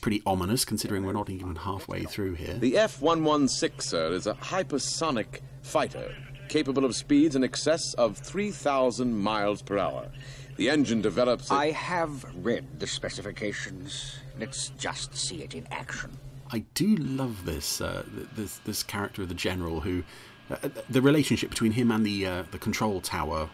pretty 0.00 0.22
ominous 0.24 0.64
considering 0.64 1.04
we're 1.04 1.12
not 1.12 1.28
even 1.30 1.56
halfway 1.56 2.04
through 2.04 2.34
here. 2.34 2.54
The 2.54 2.78
F-116, 2.78 3.82
sir, 3.82 4.12
is 4.12 4.26
a 4.26 4.34
hypersonic 4.34 5.40
fighter 5.62 6.14
capable 6.50 6.84
of 6.84 6.94
speeds 6.94 7.34
in 7.36 7.42
excess 7.44 7.94
of 7.94 8.18
3,000 8.18 9.16
miles 9.16 9.62
per 9.62 9.78
hour. 9.78 10.08
The 10.56 10.68
engine 10.68 11.00
develops. 11.00 11.50
a- 11.50 11.54
I 11.54 11.70
have 11.70 12.24
read 12.44 12.80
the 12.80 12.86
specifications. 12.86 14.16
Let's 14.38 14.70
just 14.78 15.16
see 15.16 15.42
it 15.42 15.54
in 15.54 15.66
action. 15.70 16.18
I 16.52 16.64
do 16.74 16.96
love 16.96 17.44
this 17.46 17.80
uh, 17.80 18.02
this 18.34 18.58
this 18.64 18.82
character 18.82 19.22
of 19.22 19.28
the 19.28 19.34
general 19.36 19.80
who 19.80 20.02
uh, 20.50 20.56
the 20.90 21.00
relationship 21.00 21.50
between 21.50 21.72
him 21.72 21.92
and 21.92 22.04
the 22.04 22.26
uh, 22.26 22.42
the 22.50 22.58
control 22.58 23.00
tower 23.00 23.48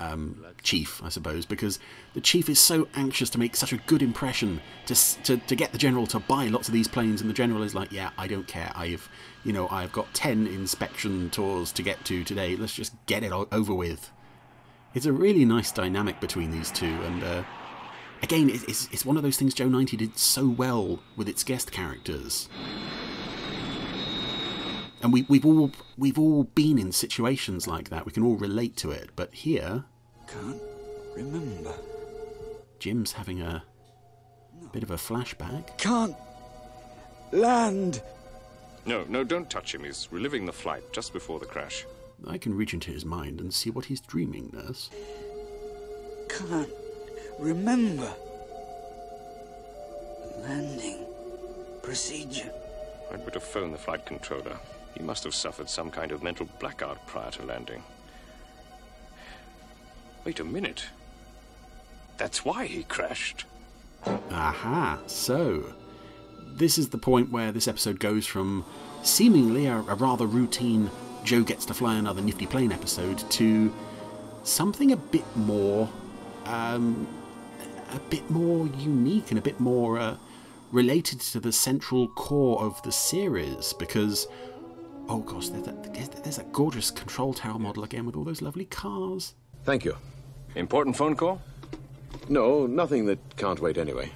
um, 0.00 0.44
chief, 0.62 1.02
I 1.04 1.08
suppose, 1.08 1.46
because 1.46 1.78
the 2.14 2.20
chief 2.20 2.48
is 2.48 2.58
so 2.58 2.88
anxious 2.94 3.30
to 3.30 3.38
make 3.38 3.54
such 3.54 3.72
a 3.72 3.76
good 3.76 4.02
impression 4.02 4.60
to, 4.86 4.94
to 4.94 5.36
to 5.36 5.54
get 5.54 5.72
the 5.72 5.78
general 5.78 6.06
to 6.08 6.18
buy 6.18 6.46
lots 6.46 6.68
of 6.68 6.74
these 6.74 6.88
planes, 6.88 7.20
and 7.20 7.30
the 7.30 7.34
general 7.34 7.62
is 7.62 7.74
like, 7.74 7.92
yeah, 7.92 8.10
I 8.18 8.26
don't 8.26 8.46
care. 8.46 8.72
I've 8.74 9.08
you 9.44 9.52
know 9.52 9.68
I've 9.68 9.92
got 9.92 10.12
ten 10.14 10.46
inspection 10.46 11.30
tours 11.30 11.70
to 11.72 11.82
get 11.82 12.04
to 12.06 12.24
today. 12.24 12.56
Let's 12.56 12.74
just 12.74 12.94
get 13.06 13.22
it 13.22 13.32
over 13.32 13.74
with. 13.74 14.10
It's 14.94 15.06
a 15.06 15.12
really 15.12 15.44
nice 15.44 15.70
dynamic 15.70 16.20
between 16.20 16.50
these 16.50 16.72
two, 16.72 16.86
and 16.86 17.22
uh, 17.22 17.44
again, 18.22 18.50
it's, 18.50 18.88
it's 18.92 19.04
one 19.04 19.16
of 19.16 19.22
those 19.22 19.36
things 19.36 19.54
Joe 19.54 19.68
90 19.68 19.96
did 19.96 20.18
so 20.18 20.48
well 20.48 21.00
with 21.16 21.28
its 21.28 21.44
guest 21.44 21.72
characters. 21.72 22.48
And 25.02 25.12
we, 25.12 25.22
we've 25.28 25.46
all 25.46 25.70
we've 25.96 26.18
all 26.18 26.44
been 26.44 26.78
in 26.78 26.92
situations 26.92 27.66
like 27.66 27.88
that. 27.88 28.04
We 28.04 28.12
can 28.12 28.22
all 28.22 28.36
relate 28.36 28.76
to 28.78 28.90
it. 28.90 29.10
But 29.16 29.32
here, 29.32 29.84
Can't 30.28 30.60
remember. 31.16 31.72
Jim's 32.78 33.12
having 33.12 33.40
a 33.40 33.62
bit 34.72 34.82
of 34.82 34.90
a 34.90 34.96
flashback. 34.96 35.76
Can't 35.78 36.14
land. 37.32 38.02
No, 38.86 39.04
no, 39.08 39.24
don't 39.24 39.48
touch 39.50 39.74
him. 39.74 39.84
He's 39.84 40.08
reliving 40.10 40.46
the 40.46 40.52
flight 40.52 40.82
just 40.92 41.12
before 41.12 41.38
the 41.38 41.46
crash. 41.46 41.84
I 42.26 42.38
can 42.38 42.54
reach 42.54 42.74
into 42.74 42.90
his 42.90 43.04
mind 43.04 43.40
and 43.40 43.52
see 43.52 43.70
what 43.70 43.86
he's 43.86 44.00
dreaming, 44.00 44.50
nurse. 44.52 44.90
Can't 46.28 46.68
remember. 47.38 48.10
Landing. 50.42 51.06
Procedure. 51.82 52.50
I'd 53.12 53.24
better 53.24 53.40
phone 53.40 53.72
the 53.72 53.78
flight 53.78 54.06
controller. 54.06 54.58
He 54.94 55.02
must 55.02 55.24
have 55.24 55.34
suffered 55.34 55.70
some 55.70 55.90
kind 55.90 56.12
of 56.12 56.22
mental 56.22 56.48
blackout 56.58 57.06
prior 57.06 57.30
to 57.32 57.44
landing. 57.44 57.82
Wait 60.24 60.40
a 60.40 60.44
minute. 60.44 60.86
That's 62.18 62.44
why 62.44 62.66
he 62.66 62.82
crashed. 62.82 63.44
Aha! 64.30 64.98
So, 65.06 65.74
this 66.46 66.76
is 66.76 66.90
the 66.90 66.98
point 66.98 67.30
where 67.30 67.52
this 67.52 67.68
episode 67.68 67.98
goes 67.98 68.26
from 68.26 68.64
seemingly 69.02 69.66
a, 69.66 69.76
a 69.76 69.94
rather 69.94 70.26
routine 70.26 70.90
Joe 71.24 71.42
gets 71.42 71.64
to 71.66 71.74
fly 71.74 71.96
another 71.96 72.22
nifty 72.22 72.46
plane 72.46 72.72
episode 72.72 73.18
to 73.30 73.72
something 74.42 74.92
a 74.92 74.96
bit 74.96 75.24
more, 75.36 75.88
um, 76.46 77.06
a 77.92 77.98
bit 78.10 78.28
more 78.30 78.66
unique 78.78 79.30
and 79.30 79.38
a 79.38 79.42
bit 79.42 79.60
more 79.60 79.98
uh, 79.98 80.16
related 80.72 81.20
to 81.20 81.40
the 81.40 81.52
central 81.52 82.08
core 82.08 82.60
of 82.62 82.80
the 82.82 82.92
series. 82.92 83.72
Because, 83.74 84.26
oh 85.10 85.18
gosh, 85.18 85.48
there's 85.48 85.64
that, 85.64 85.92
there's, 85.92 86.08
there's 86.08 86.38
gorgeous 86.52 86.90
control 86.90 87.34
tower 87.34 87.58
model 87.58 87.82
again 87.82 88.06
with 88.06 88.16
all 88.16 88.24
those 88.24 88.40
lovely 88.40 88.64
cars. 88.64 89.34
Thank 89.64 89.84
you. 89.84 89.96
Important 90.54 90.96
phone 90.96 91.16
call? 91.16 91.42
No, 92.28 92.66
nothing 92.66 93.06
that 93.06 93.18
can't 93.36 93.60
wait 93.60 93.76
anyway. 93.76 94.12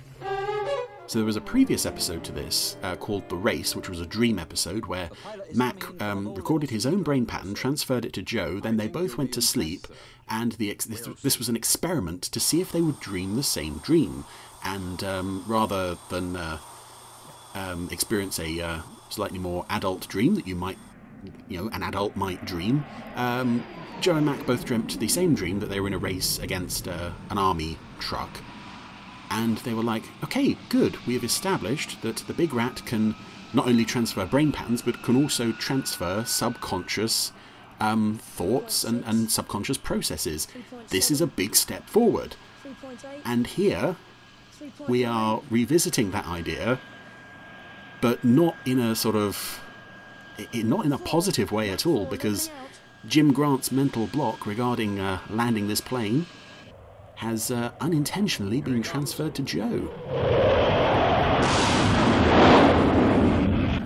So 1.06 1.18
there 1.18 1.26
was 1.26 1.36
a 1.36 1.40
previous 1.40 1.84
episode 1.84 2.24
to 2.24 2.32
this 2.32 2.76
uh, 2.82 2.96
called 2.96 3.28
The 3.28 3.36
Race, 3.36 3.76
which 3.76 3.90
was 3.90 4.00
a 4.00 4.06
dream 4.06 4.38
episode 4.38 4.86
where 4.86 5.10
Mac 5.52 5.84
um, 6.00 6.34
recorded 6.34 6.70
his 6.70 6.86
own 6.86 7.02
brain 7.02 7.26
pattern, 7.26 7.54
transferred 7.54 8.06
it 8.06 8.14
to 8.14 8.22
Joe, 8.22 8.58
then 8.58 8.78
they 8.78 8.88
both 8.88 9.18
went 9.18 9.32
to 9.34 9.42
sleep, 9.42 9.86
and 10.30 10.52
the 10.52 10.70
ex- 10.70 10.86
this, 10.86 11.06
this 11.22 11.38
was 11.38 11.50
an 11.50 11.56
experiment 11.56 12.22
to 12.22 12.40
see 12.40 12.62
if 12.62 12.72
they 12.72 12.80
would 12.80 13.00
dream 13.00 13.36
the 13.36 13.42
same 13.42 13.78
dream. 13.78 14.24
And 14.64 15.04
um, 15.04 15.44
rather 15.46 15.98
than 16.08 16.36
uh, 16.36 16.58
um, 17.54 17.90
experience 17.92 18.38
a 18.38 18.60
uh, 18.60 18.80
slightly 19.14 19.38
more 19.38 19.64
adult 19.70 20.08
dream 20.08 20.34
that 20.34 20.46
you 20.46 20.54
might, 20.54 20.78
you 21.48 21.58
know, 21.58 21.70
an 21.72 21.82
adult 21.82 22.16
might 22.16 22.44
dream, 22.44 22.84
um, 23.16 23.64
Joe 24.00 24.16
and 24.16 24.26
Mac 24.26 24.44
both 24.46 24.64
dreamt 24.64 24.98
the 24.98 25.08
same 25.08 25.34
dream 25.34 25.60
that 25.60 25.70
they 25.70 25.80
were 25.80 25.86
in 25.86 25.94
a 25.94 25.98
race 25.98 26.38
against 26.38 26.88
uh, 26.88 27.10
an 27.30 27.38
army 27.38 27.78
truck 27.98 28.30
and 29.34 29.58
they 29.58 29.74
were 29.74 29.82
like, 29.82 30.04
okay, 30.22 30.56
good, 30.68 30.96
we 31.06 31.14
have 31.14 31.24
established 31.24 32.02
that 32.02 32.18
the 32.18 32.32
big 32.32 32.54
rat 32.54 32.82
can 32.86 33.16
not 33.52 33.66
only 33.66 33.84
transfer 33.84 34.24
brain 34.24 34.52
patterns, 34.52 34.82
but 34.82 35.02
can 35.02 35.20
also 35.20 35.52
transfer 35.52 36.24
subconscious 36.24 37.32
um, 37.80 38.18
thoughts 38.22 38.84
and, 38.84 39.04
and 39.04 39.30
subconscious 39.30 39.78
processes. 39.78 40.46
This 40.88 41.10
is 41.10 41.20
a 41.20 41.26
big 41.26 41.56
step 41.56 41.88
forward. 41.88 42.36
And 43.24 43.46
here 43.46 43.96
we 44.88 45.04
are 45.04 45.42
revisiting 45.50 46.12
that 46.12 46.26
idea, 46.26 46.78
but 48.00 48.22
not 48.24 48.56
in 48.64 48.78
a 48.78 48.94
sort 48.94 49.16
of. 49.16 49.60
i- 50.38 50.62
not 50.62 50.84
in 50.84 50.92
a 50.92 50.98
positive 50.98 51.52
way 51.52 51.70
at 51.70 51.86
all, 51.86 52.04
because 52.06 52.50
Jim 53.06 53.32
Grant's 53.32 53.70
mental 53.70 54.06
block 54.08 54.46
regarding 54.46 54.98
uh, 54.98 55.18
landing 55.30 55.68
this 55.68 55.80
plane 55.80 56.26
has 57.16 57.50
uh, 57.50 57.70
unintentionally 57.80 58.60
been 58.60 58.82
transferred 58.82 59.34
to 59.36 59.42
Joe. 59.42 59.90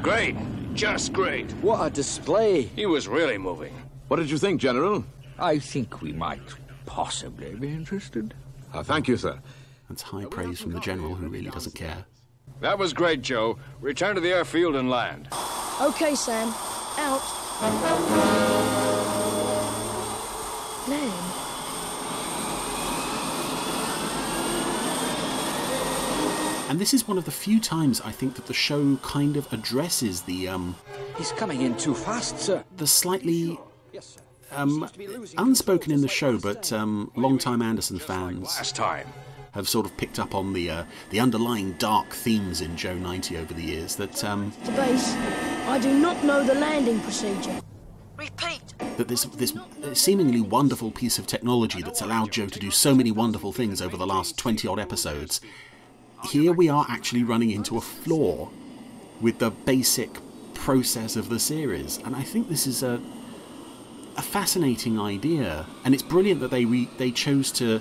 Great. 0.02 0.36
Just 0.74 1.12
great. 1.12 1.50
What 1.60 1.84
a 1.84 1.90
display. 1.90 2.62
He 2.62 2.86
was 2.86 3.08
really 3.08 3.36
moving. 3.36 3.74
What 4.08 4.16
did 4.16 4.30
you 4.30 4.38
think, 4.38 4.60
General? 4.60 5.04
I 5.38 5.58
think 5.58 6.00
we 6.00 6.12
might 6.12 6.40
possibly 6.86 7.54
be 7.56 7.68
interested. 7.68 8.32
Uh, 8.72 8.82
thank 8.82 9.08
you, 9.08 9.16
sir. 9.16 9.38
That's 9.88 10.02
high 10.02 10.24
praise 10.24 10.60
from 10.60 10.72
the 10.72 10.80
general 10.80 11.14
who 11.14 11.28
really 11.28 11.50
doesn't 11.50 11.74
care. 11.74 12.04
That 12.60 12.78
was 12.78 12.92
great, 12.92 13.22
Joe. 13.22 13.58
Return 13.80 14.14
to 14.16 14.20
the 14.20 14.30
airfield 14.32 14.74
and 14.76 14.90
land. 14.90 15.28
Okay, 15.80 16.14
Sam. 16.14 16.48
Out. 16.98 17.22
Land. 20.88 21.24
And 26.70 26.78
this 26.78 26.92
is 26.92 27.08
one 27.08 27.16
of 27.16 27.24
the 27.24 27.30
few 27.30 27.60
times 27.60 28.02
I 28.02 28.10
think 28.12 28.34
that 28.34 28.46
the 28.46 28.52
show 28.54 28.96
kind 28.96 29.38
of 29.38 29.50
addresses 29.52 30.22
the 30.22 30.48
um, 30.48 30.76
He's 31.16 31.32
coming 31.32 31.62
in 31.62 31.76
too 31.78 31.94
fast, 31.94 32.38
sir. 32.38 32.62
the 32.76 32.86
slightly 32.86 33.58
Yes, 33.92 34.16
sir. 34.16 34.20
um, 34.52 34.86
unspoken 35.38 35.92
in 35.92 36.02
the 36.02 36.08
show, 36.08 36.36
but 36.38 36.70
um, 36.72 37.10
long-time 37.16 37.62
Anderson 37.62 37.98
fans 37.98 38.42
Last 38.44 38.76
time. 38.76 39.06
Have 39.52 39.68
sort 39.68 39.86
of 39.86 39.96
picked 39.96 40.18
up 40.18 40.34
on 40.34 40.52
the 40.52 40.70
uh, 40.70 40.84
the 41.10 41.20
underlying 41.20 41.72
dark 41.74 42.10
themes 42.10 42.60
in 42.60 42.76
Joe 42.76 42.94
90 42.94 43.36
over 43.36 43.54
the 43.54 43.62
years. 43.62 43.96
That 43.96 44.22
um, 44.24 44.52
To 44.64 44.72
base. 44.72 45.14
I 45.66 45.78
do 45.80 45.98
not 45.98 46.22
know 46.24 46.44
the 46.44 46.54
landing 46.54 47.00
procedure. 47.00 47.60
Repeat. 48.16 48.74
that 48.96 49.06
this 49.06 49.24
this 49.26 49.54
seemingly 49.92 50.40
wonderful 50.40 50.90
piece 50.90 51.18
of 51.18 51.26
technology 51.26 51.82
that's 51.82 52.02
allowed 52.02 52.32
Joe 52.32 52.46
to 52.46 52.58
do 52.58 52.70
so 52.70 52.94
many 52.94 53.12
wonderful 53.12 53.52
things 53.52 53.80
over 53.80 53.96
the 53.96 54.06
last 54.06 54.36
20 54.36 54.66
odd 54.66 54.80
episodes. 54.80 55.40
Here 56.30 56.52
we 56.52 56.68
are 56.68 56.84
actually 56.88 57.22
running 57.22 57.52
into 57.52 57.76
a 57.76 57.80
flaw 57.80 58.50
with 59.20 59.38
the 59.38 59.50
basic 59.50 60.18
process 60.52 61.14
of 61.14 61.28
the 61.28 61.38
series, 61.38 61.98
and 61.98 62.16
I 62.16 62.22
think 62.22 62.48
this 62.48 62.66
is 62.66 62.82
a 62.82 63.00
a 64.16 64.22
fascinating 64.22 64.98
idea, 64.98 65.64
and 65.84 65.94
it's 65.94 66.02
brilliant 66.02 66.40
that 66.40 66.50
they 66.50 66.64
re- 66.64 66.90
they 66.98 67.12
chose 67.12 67.52
to 67.52 67.80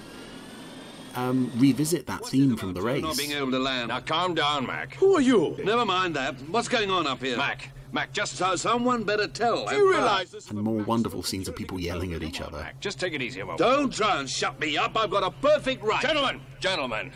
um, 1.17 1.51
revisit 1.57 2.05
that 2.07 2.25
theme 2.25 2.55
from 2.55 2.73
the 2.73 2.81
race. 2.81 3.01
Not 3.01 3.17
being 3.17 3.31
able 3.31 3.51
to 3.51 3.59
land. 3.59 3.89
Now 3.89 3.99
calm 3.99 4.35
down, 4.35 4.65
Mac. 4.67 4.95
Who 4.95 5.15
are 5.15 5.21
you? 5.21 5.57
Never 5.63 5.85
mind 5.85 6.15
that. 6.15 6.35
What's 6.49 6.67
going 6.67 6.91
on 6.91 7.07
up 7.07 7.21
here? 7.21 7.37
Mac. 7.37 7.71
Mac, 7.91 8.11
just. 8.13 8.35
So 8.35 8.55
someone 8.55 9.03
better 9.03 9.27
tell. 9.27 9.65
Do 9.65 9.75
you 9.75 9.89
realize 9.89 10.31
this? 10.31 10.49
and 10.49 10.61
more 10.61 10.83
wonderful 10.83 11.23
scenes 11.23 11.47
of 11.47 11.55
people 11.55 11.79
yelling 11.79 12.13
at 12.13 12.21
each 12.21 12.41
other. 12.41 12.59
Mac, 12.59 12.79
just 12.79 12.99
take 12.99 13.13
it 13.13 13.21
easy 13.21 13.39
a 13.39 13.45
moment. 13.45 13.59
Don't 13.59 13.91
try 13.93 14.19
and 14.19 14.29
shut 14.29 14.59
me 14.59 14.77
up. 14.77 14.95
I've 14.95 15.09
got 15.09 15.23
a 15.23 15.31
perfect 15.31 15.83
right. 15.83 16.01
Gentlemen! 16.01 16.41
Gentlemen! 16.59 17.11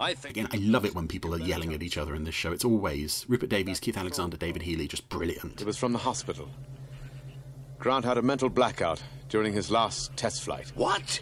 I 0.00 0.14
think. 0.14 0.36
Again, 0.36 0.48
I 0.52 0.56
love 0.56 0.84
it 0.84 0.94
when 0.94 1.06
people 1.06 1.34
are 1.34 1.40
yelling 1.40 1.74
at 1.74 1.82
each 1.82 1.98
other 1.98 2.14
in 2.14 2.24
this 2.24 2.34
show. 2.34 2.52
It's 2.52 2.64
always 2.64 3.26
Rupert 3.28 3.50
Davies, 3.50 3.78
Keith 3.78 3.96
Alexander, 3.96 4.36
David 4.36 4.62
Healy, 4.62 4.88
just 4.88 5.08
brilliant. 5.08 5.60
It 5.60 5.66
was 5.66 5.76
from 5.76 5.92
the 5.92 5.98
hospital. 5.98 6.48
Grant 7.78 8.04
had 8.04 8.16
a 8.16 8.22
mental 8.22 8.48
blackout 8.48 9.02
during 9.28 9.52
his 9.52 9.70
last 9.70 10.16
test 10.16 10.42
flight. 10.42 10.72
What? 10.76 11.20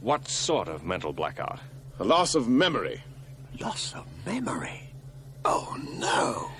What 0.00 0.28
sort 0.28 0.68
of 0.68 0.84
mental 0.84 1.12
blackout? 1.12 1.58
A 1.98 2.04
loss 2.04 2.34
of 2.34 2.48
memory. 2.48 3.02
Loss 3.60 3.94
of 3.94 4.06
memory. 4.24 4.90
Oh, 5.44 5.76
no. 5.98 6.50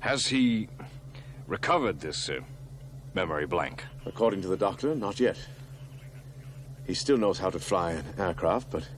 Has 0.00 0.26
he 0.26 0.68
recovered 1.46 2.00
this 2.00 2.28
uh, 2.28 2.40
memory 3.14 3.46
blank? 3.46 3.84
According 4.06 4.42
to 4.42 4.48
the 4.48 4.56
doctor, 4.56 4.94
not 4.94 5.20
yet. 5.20 5.36
He 6.86 6.94
still 6.94 7.18
knows 7.18 7.38
how 7.38 7.50
to 7.50 7.58
fly 7.58 7.92
an 7.92 8.04
aircraft, 8.18 8.70
but 8.70 8.88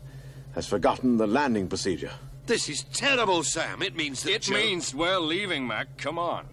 has 0.55 0.67
forgotten 0.69 1.17
the 1.17 1.27
landing 1.27 1.69
procedure. 1.69 2.13
This 2.47 2.69
is 2.69 2.85
terrible, 2.93 3.43
Sam. 3.43 3.83
It 3.83 3.97
means 3.97 4.23
that 4.23 4.33
It 4.35 4.43
Joe- 4.43 4.55
means 4.55 4.95
we're 4.95 5.19
leaving, 5.19 5.67
Mac. 5.67 5.97
Come 5.97 6.19
on. 6.19 6.47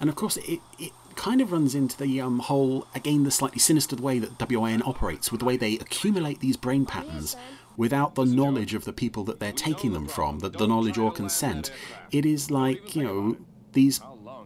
And 0.00 0.10
of 0.10 0.16
course, 0.16 0.36
it, 0.38 0.60
it 0.78 0.92
kind 1.16 1.40
of 1.40 1.52
runs 1.52 1.74
into 1.74 1.96
the 1.96 2.20
um, 2.20 2.38
whole, 2.38 2.86
again, 2.94 3.24
the 3.24 3.30
slightly 3.30 3.58
sinister 3.58 3.96
way 3.96 4.18
that 4.18 4.50
WIN 4.50 4.82
operates, 4.84 5.30
with 5.30 5.40
the 5.40 5.44
way 5.44 5.56
they 5.56 5.74
accumulate 5.74 6.40
these 6.40 6.56
brain 6.56 6.86
patterns 6.86 7.36
without 7.76 8.14
the 8.14 8.24
knowledge 8.24 8.74
of 8.74 8.84
the 8.84 8.92
people 8.92 9.24
that 9.24 9.40
they're 9.40 9.52
taking 9.52 9.92
them 9.92 10.06
from, 10.06 10.40
the, 10.40 10.50
the 10.50 10.66
knowledge 10.66 10.98
or 10.98 11.10
consent. 11.10 11.70
It 12.10 12.26
is 12.26 12.50
like, 12.50 12.94
you 12.94 13.02
know, 13.02 13.36
these. 13.72 14.00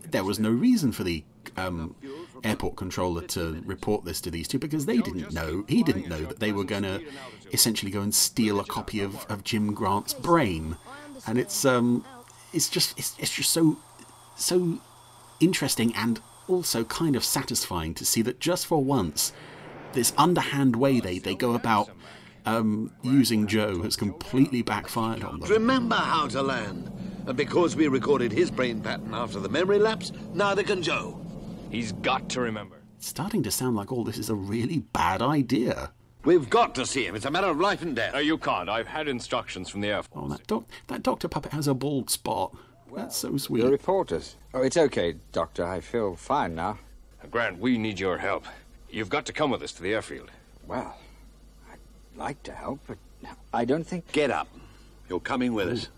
There 0.09 0.23
was 0.23 0.39
no 0.39 0.51
reason 0.51 0.93
for 0.93 1.03
the 1.03 1.25
um, 1.57 1.97
airport 2.45 2.77
controller 2.77 3.23
to 3.23 3.63
report 3.67 4.05
this 4.05 4.21
to 4.23 4.31
these 4.31 4.47
two 4.47 4.59
because 4.59 4.87
they 4.87 4.99
didn't 4.99 5.33
know, 5.33 5.65
he 5.69 5.83
didn't 5.83 6.09
know 6.09 6.21
that 6.21 6.39
they 6.39 6.53
were 6.53 6.65
going 6.65 6.85
to 6.85 7.03
essentially 7.53 7.91
go 7.91 8.01
and 8.01 8.15
steal 8.15 8.61
a 8.61 8.65
copy 8.65 9.01
of, 9.01 9.27
of 9.27 9.43
Jim 9.43 9.75
Grant's 9.75 10.15
brain. 10.15 10.77
And 11.27 11.39
it's, 11.39 11.65
um, 11.65 12.05
it's 12.53 12.69
just, 12.69 12.97
it's, 12.99 13.17
it's 13.19 13.35
just 13.35 13.51
so, 13.51 13.79
so 14.37 14.79
interesting 15.41 15.95
and 15.97 16.21
also 16.49 16.85
kind 16.85 17.17
of 17.17 17.25
satisfying 17.25 17.95
to 17.95 18.05
see 18.05 18.23
that 18.23 18.41
just 18.41 18.67
for 18.67 18.83
once, 18.83 19.33
this 19.93 20.13
underhand 20.17 20.77
way 20.77 21.01
they, 21.01 21.19
they 21.19 21.35
go 21.35 21.55
about 21.55 21.91
um, 22.45 22.93
using 23.03 23.47
Joe 23.47 23.83
has 23.83 23.97
completely 23.97 24.63
backfired 24.63 25.25
on 25.25 25.41
them. 25.41 25.51
Remember 25.51 25.97
how 25.97 26.29
to 26.29 26.43
land. 26.43 26.91
And 27.27 27.37
because 27.37 27.75
we 27.75 27.89
recorded 27.89 28.33
his 28.33 28.51
brain 28.51 28.81
pattern 28.81 29.13
after 29.13 29.41
the 29.41 29.49
memory 29.49 29.79
lapse, 29.79 30.13
neither 30.33 30.63
can 30.63 30.83
Joe. 30.83 31.21
He's 31.71 31.93
got 31.93 32.29
to 32.31 32.41
remember. 32.41 32.77
It's 32.97 33.09
starting 33.09 33.43
to 33.43 33.51
sound 33.51 33.77
like 33.77 33.91
all 33.91 34.05
this 34.05 34.19
is 34.19 34.31
a 34.31 34.35
really 34.35 34.79
bad 34.79 35.21
idea. 35.21 35.93
We've 36.25 36.49
got 36.49 36.75
to 36.77 36.87
see 36.87 37.07
him. 37.07 37.15
It's 37.15 37.25
a 37.25 37.31
matter 37.31 37.49
of 37.49 37.61
life 37.61 37.83
and 37.83 37.95
death. 37.95 38.15
No, 38.15 38.19
you 38.19 38.39
can't. 38.39 38.69
I've 38.69 38.89
had 38.89 39.07
instructions 39.07 39.69
from 39.69 39.81
the 39.81 39.89
Air 39.89 40.03
Force. 40.03 40.25
Oh, 40.25 40.29
that, 40.29 40.47
doc- 40.47 40.69
that 40.89 41.03
Doctor 41.03 41.29
Puppet 41.29 41.53
has 41.53 41.69
a 41.69 41.75
bald 41.75 42.11
spot. 42.11 42.57
That's 42.95 43.17
so 43.17 43.37
sweet. 43.37 43.63
The 43.63 43.71
reporters. 43.71 44.37
Oh, 44.55 44.63
it's 44.63 44.77
okay, 44.77 45.17
Doctor. 45.33 45.65
I 45.67 45.81
feel 45.81 46.17
fine 46.17 46.55
now. 46.55 46.79
Grant, 47.31 47.59
we 47.59 47.77
need 47.77 47.99
your 48.01 48.19
help. 48.19 48.45
You've 48.89 49.09
got 49.11 49.27
to 49.27 49.33
come 49.33 49.51
with 49.51 49.63
us 49.63 49.73
to 49.73 49.83
the 49.83 49.93
airfield. 49.95 50.31
Well, 50.67 50.97
I'd 51.71 51.79
like 52.17 52.43
to 52.45 52.53
help, 52.53 52.81
but 52.87 52.99
I 53.53 53.65
don't 53.65 53.85
think. 53.85 54.11
Get 54.13 54.31
up. 54.31 54.49
You're 55.09 55.21
coming 55.21 55.53
with 55.53 55.69
us. 55.69 55.89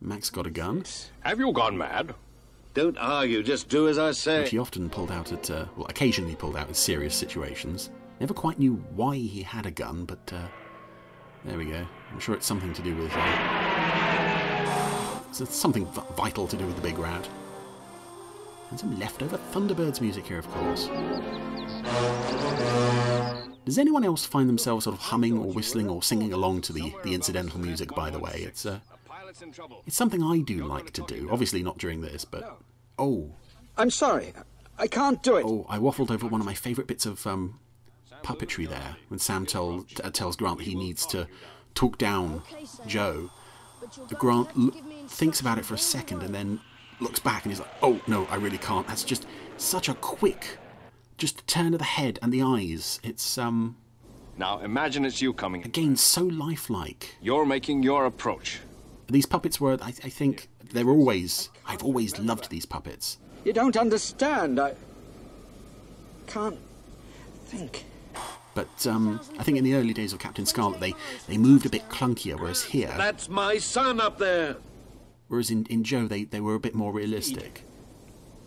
Mac's 0.00 0.30
got 0.30 0.46
a 0.46 0.50
gun, 0.50 0.84
Have 1.20 1.38
you 1.38 1.52
gone 1.52 1.78
mad? 1.78 2.14
Don't 2.74 2.96
argue, 2.98 3.42
just 3.42 3.68
do 3.68 3.86
as 3.88 3.98
I 3.98 4.12
say. 4.12 4.40
which 4.40 4.50
he 4.50 4.58
often 4.58 4.88
pulled 4.88 5.10
out 5.12 5.30
at, 5.30 5.50
uh, 5.50 5.66
well, 5.76 5.86
occasionally 5.88 6.34
pulled 6.34 6.56
out 6.56 6.68
in 6.68 6.74
serious 6.74 7.14
situations. 7.14 7.90
Never 8.18 8.34
quite 8.34 8.58
knew 8.58 8.74
why 8.96 9.16
he 9.16 9.42
had 9.42 9.66
a 9.66 9.70
gun, 9.70 10.04
but 10.04 10.32
uh, 10.34 10.46
there 11.44 11.58
we 11.58 11.66
go. 11.66 11.86
I'm 12.10 12.18
sure 12.18 12.34
it's 12.34 12.46
something 12.46 12.72
to 12.72 12.82
do 12.82 12.96
with. 12.96 13.12
Uh, 13.14 13.61
it's 15.40 15.56
something 15.56 15.86
vital 16.16 16.46
to 16.46 16.56
do 16.56 16.66
with 16.66 16.76
the 16.76 16.82
big 16.82 16.98
rat. 16.98 17.28
And 18.70 18.78
some 18.78 18.98
leftover 18.98 19.38
Thunderbirds 19.52 20.00
music 20.00 20.26
here, 20.26 20.38
of 20.38 20.48
course. 20.50 20.88
Does 23.64 23.78
anyone 23.78 24.04
else 24.04 24.24
find 24.24 24.48
themselves 24.48 24.84
sort 24.84 24.96
of 24.96 25.00
humming 25.02 25.38
or 25.38 25.52
whistling 25.52 25.88
or 25.88 26.02
singing 26.02 26.32
along 26.32 26.62
to 26.62 26.72
the, 26.72 26.92
the 27.04 27.14
incidental 27.14 27.60
music, 27.60 27.94
by 27.94 28.10
the 28.10 28.18
way? 28.18 28.42
It's, 28.44 28.66
uh, 28.66 28.80
Pilot's 29.06 29.42
in 29.42 29.52
trouble. 29.52 29.82
it's 29.86 29.96
something 29.96 30.22
I 30.22 30.40
do 30.40 30.64
like 30.64 30.92
to 30.92 31.02
do. 31.02 31.28
Obviously 31.30 31.62
not 31.62 31.78
during 31.78 32.00
this, 32.00 32.24
but. 32.24 32.58
Oh, 32.98 33.30
I'm 33.76 33.90
sorry. 33.90 34.32
I 34.78 34.86
can't 34.86 35.22
do 35.22 35.36
it. 35.36 35.44
Oh, 35.46 35.64
I 35.68 35.78
waffled 35.78 36.10
over 36.10 36.26
one 36.26 36.40
of 36.40 36.46
my 36.46 36.54
favourite 36.54 36.88
bits 36.88 37.06
of 37.06 37.26
um, 37.26 37.60
puppetry 38.22 38.68
there 38.68 38.96
when 39.08 39.20
Sam 39.20 39.46
told, 39.46 40.00
uh, 40.02 40.10
tells 40.10 40.36
Grant 40.36 40.58
that 40.58 40.66
he 40.66 40.74
needs 40.74 41.06
to 41.06 41.28
talk 41.74 41.98
down 41.98 42.42
Joe. 42.86 43.30
Grant 44.18 44.48
thinks 45.08 45.40
about 45.40 45.58
it 45.58 45.64
for 45.64 45.74
a 45.74 45.78
second 45.78 46.22
and 46.22 46.34
then 46.34 46.60
looks 47.00 47.20
back 47.20 47.44
and 47.44 47.52
he's 47.52 47.60
like, 47.60 47.70
"Oh 47.82 48.00
no, 48.06 48.26
I 48.30 48.36
really 48.36 48.58
can't." 48.58 48.86
That's 48.86 49.04
just 49.04 49.26
such 49.56 49.88
a 49.88 49.94
quick, 49.94 50.58
just 51.18 51.46
turn 51.46 51.72
of 51.74 51.78
the 51.78 51.84
head 51.84 52.18
and 52.22 52.32
the 52.32 52.42
eyes. 52.42 53.00
It's 53.02 53.38
um 53.38 53.76
Now 54.38 54.60
imagine 54.60 55.04
it's 55.04 55.20
you 55.20 55.32
coming. 55.32 55.64
again 55.64 55.96
so 55.96 56.22
lifelike. 56.22 57.16
You're 57.20 57.46
making 57.46 57.82
your 57.82 58.06
approach. 58.06 58.60
These 59.08 59.26
puppets 59.26 59.60
were, 59.60 59.76
I, 59.82 59.88
I 59.88 60.08
think, 60.08 60.48
they're 60.72 60.88
always. 60.88 61.50
I've 61.66 61.82
always 61.84 62.18
loved 62.18 62.48
these 62.50 62.64
puppets. 62.64 63.18
You 63.44 63.52
don't 63.52 63.76
understand. 63.76 64.58
I 64.58 64.74
can't 66.26 66.58
think. 67.46 67.84
But 68.54 68.86
um, 68.86 69.20
I 69.38 69.42
think 69.42 69.58
in 69.58 69.64
the 69.64 69.74
early 69.74 69.92
days 69.92 70.12
of 70.12 70.18
Captain 70.18 70.44
Scarlet, 70.46 70.78
they, 70.80 70.94
they 71.26 71.38
moved 71.38 71.64
a 71.66 71.70
bit 71.70 71.88
clunkier, 71.88 72.38
whereas 72.38 72.62
here, 72.62 72.92
That's 72.96 73.28
my 73.28 73.58
son 73.58 74.00
up 74.00 74.18
there. 74.18 74.56
Whereas 75.32 75.50
in, 75.50 75.64
in 75.70 75.82
Joe, 75.82 76.06
they, 76.06 76.24
they 76.24 76.40
were 76.40 76.54
a 76.54 76.60
bit 76.60 76.74
more 76.74 76.92
realistic. 76.92 77.64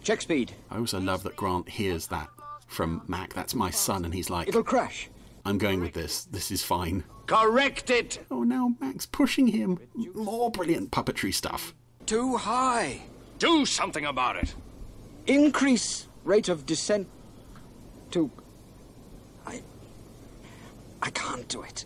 Check 0.04 0.21
speed. 0.21 0.54
I 0.69 0.78
also 0.78 1.00
love 1.00 1.24
that 1.24 1.36
Grant 1.36 1.67
hears 1.67 2.06
that 2.08 2.30
from 2.67 3.02
Mac. 3.08 3.34
That's 3.34 3.56
my 3.56 3.71
son, 3.71 4.06
and 4.06 4.13
he's 4.13 4.30
like, 4.30 4.48
It'll 4.48 4.63
crash. 4.63 5.10
I'm 5.45 5.58
going 5.58 5.80
with 5.82 5.93
this. 5.93 6.26
This 6.26 6.52
is 6.52 6.62
fine. 6.62 7.04
Correct 7.26 7.89
it. 7.89 8.24
Oh, 8.30 8.43
now 8.43 8.76
Mac's 8.80 9.08
pushing 9.08 9.48
him. 9.48 9.80
More 10.13 10.52
brilliant 10.52 10.91
puppetry 10.91 11.34
stuff. 11.34 11.74
Too 12.06 12.38
high. 12.38 13.02
Do 13.39 13.65
something 13.65 14.06
about 14.06 14.36
it. 14.36 14.54
Increase 15.26 16.08
rate 16.24 16.50
of 16.50 16.67
descent 16.67 17.08
to. 18.12 18.30
I. 19.48 19.63
I 21.02 21.10
can't 21.10 21.48
do 21.48 21.63
it. 21.63 21.86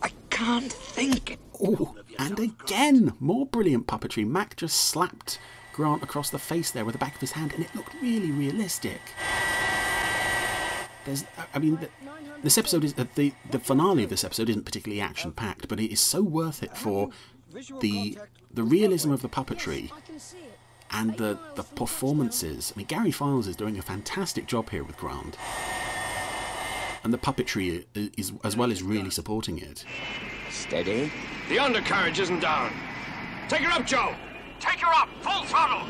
I 0.00 0.10
can't 0.30 0.72
think. 0.72 1.38
Oh, 1.62 1.94
and 2.20 2.38
again, 2.38 3.14
more 3.18 3.46
brilliant 3.46 3.86
puppetry. 3.86 4.26
Mac 4.26 4.56
just 4.56 4.76
slapped 4.78 5.38
Grant 5.72 6.02
across 6.02 6.30
the 6.30 6.38
face 6.38 6.70
there 6.70 6.84
with 6.84 6.92
the 6.92 6.98
back 6.98 7.14
of 7.14 7.20
his 7.20 7.32
hand, 7.32 7.52
and 7.54 7.64
it 7.64 7.74
looked 7.74 7.94
really 8.02 8.30
realistic. 8.30 9.00
There's, 11.04 11.24
I 11.54 11.58
mean, 11.58 11.78
th- 11.78 11.90
this 12.42 12.58
episode 12.58 12.84
is 12.84 12.94
uh, 12.98 13.06
the 13.14 13.32
the 13.50 13.58
finale 13.58 14.04
of 14.04 14.10
this 14.10 14.24
episode 14.24 14.48
isn't 14.50 14.64
particularly 14.64 15.00
action 15.00 15.32
packed, 15.32 15.68
but 15.68 15.80
it 15.80 15.90
is 15.90 16.00
so 16.00 16.22
worth 16.22 16.62
it 16.62 16.76
for 16.76 17.10
the 17.80 18.18
the 18.52 18.62
realism 18.62 19.10
of 19.12 19.22
the 19.22 19.28
puppetry 19.28 19.90
I 19.92 20.00
can 20.00 20.18
see 20.18 20.38
it. 20.38 20.58
and 20.90 21.16
the 21.16 21.38
the 21.56 21.62
performances. 21.62 22.72
I 22.74 22.78
mean, 22.78 22.86
Gary 22.86 23.10
Files 23.12 23.46
is 23.46 23.56
doing 23.56 23.78
a 23.78 23.82
fantastic 23.82 24.46
job 24.46 24.70
here 24.70 24.84
with 24.84 24.96
Grant, 24.98 25.36
and 27.04 27.12
the 27.12 27.18
puppetry 27.18 27.84
i- 27.96 28.10
is 28.16 28.32
as 28.44 28.56
well 28.56 28.70
as 28.70 28.82
really 28.82 29.10
supporting 29.10 29.58
it. 29.58 29.84
Steady. 30.50 31.10
The 31.48 31.58
undercarriage 31.58 32.18
isn't 32.20 32.40
down. 32.40 32.72
Take 33.48 33.60
her 33.62 33.72
up, 33.72 33.86
Joe. 33.86 34.14
Take 34.60 34.80
her 34.80 34.92
up. 34.92 35.08
Full 35.22 35.44
throttle. 35.44 35.88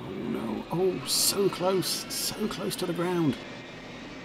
Oh 0.00 0.10
no, 0.30 0.64
oh, 0.72 1.06
so 1.06 1.48
close, 1.48 2.06
so 2.08 2.46
close 2.48 2.76
to 2.76 2.86
the 2.86 2.92
ground. 2.92 3.36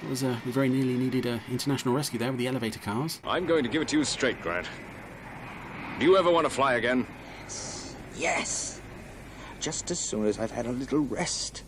It 0.03 0.09
was, 0.09 0.23
uh, 0.23 0.35
we 0.45 0.51
very 0.51 0.69
nearly 0.69 0.93
needed 0.93 1.25
uh, 1.25 1.39
international 1.49 1.95
rescue 1.95 2.19
there 2.19 2.29
with 2.29 2.37
the 2.39 2.47
elevator 2.47 2.79
cars. 2.79 3.19
I'm 3.23 3.47
going 3.47 3.63
to 3.63 3.69
give 3.69 3.81
it 3.81 3.87
to 3.89 3.97
you 3.97 4.03
straight, 4.03 4.39
Grant. 4.41 4.67
Do 5.99 6.05
you 6.05 6.17
ever 6.17 6.29
want 6.29 6.45
to 6.45 6.49
fly 6.49 6.75
again? 6.75 7.07
Yes. 8.15 8.81
Just 9.59 9.89
as 9.91 9.99
soon 9.99 10.25
as 10.27 10.37
I've 10.37 10.51
had 10.51 10.67
a 10.67 10.71
little 10.71 10.99
rest. 10.99 11.63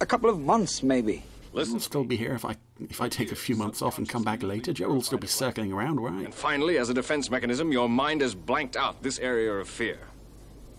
A 0.00 0.06
couple 0.06 0.28
of 0.28 0.38
months, 0.40 0.82
maybe. 0.82 1.24
I'll 1.56 1.80
still 1.80 2.04
be 2.04 2.16
here 2.16 2.34
if 2.34 2.44
I 2.44 2.56
if 2.80 3.00
I 3.00 3.08
take 3.08 3.30
a 3.32 3.36
few 3.36 3.54
months 3.56 3.80
off 3.82 3.98
and 3.98 4.08
come 4.08 4.24
back 4.24 4.42
later. 4.42 4.72
Joe 4.72 4.88
will 4.88 5.02
still 5.02 5.18
be 5.18 5.26
circling 5.26 5.72
around, 5.72 6.00
right? 6.00 6.24
And 6.24 6.34
finally, 6.34 6.78
as 6.78 6.88
a 6.90 6.94
defense 6.94 7.30
mechanism, 7.30 7.70
your 7.72 7.88
mind 7.88 8.20
has 8.20 8.34
blanked 8.34 8.76
out 8.76 9.02
this 9.02 9.18
area 9.18 9.52
of 9.52 9.68
fear. 9.68 9.98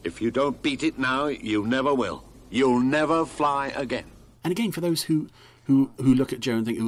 If 0.03 0.21
you 0.21 0.31
don't 0.31 0.61
beat 0.61 0.83
it 0.83 0.99
now, 0.99 1.27
you 1.27 1.65
never 1.65 1.93
will. 1.93 2.25
You'll 2.49 2.79
never 2.79 3.25
fly 3.25 3.67
again. 3.75 4.05
And 4.43 4.51
again, 4.51 4.71
for 4.71 4.81
those 4.81 5.03
who 5.03 5.27
who 5.65 5.89
who 5.97 6.13
look 6.13 6.31
at 6.31 6.39
Joe 6.39 6.57
and 6.57 6.65
think, 6.65 6.79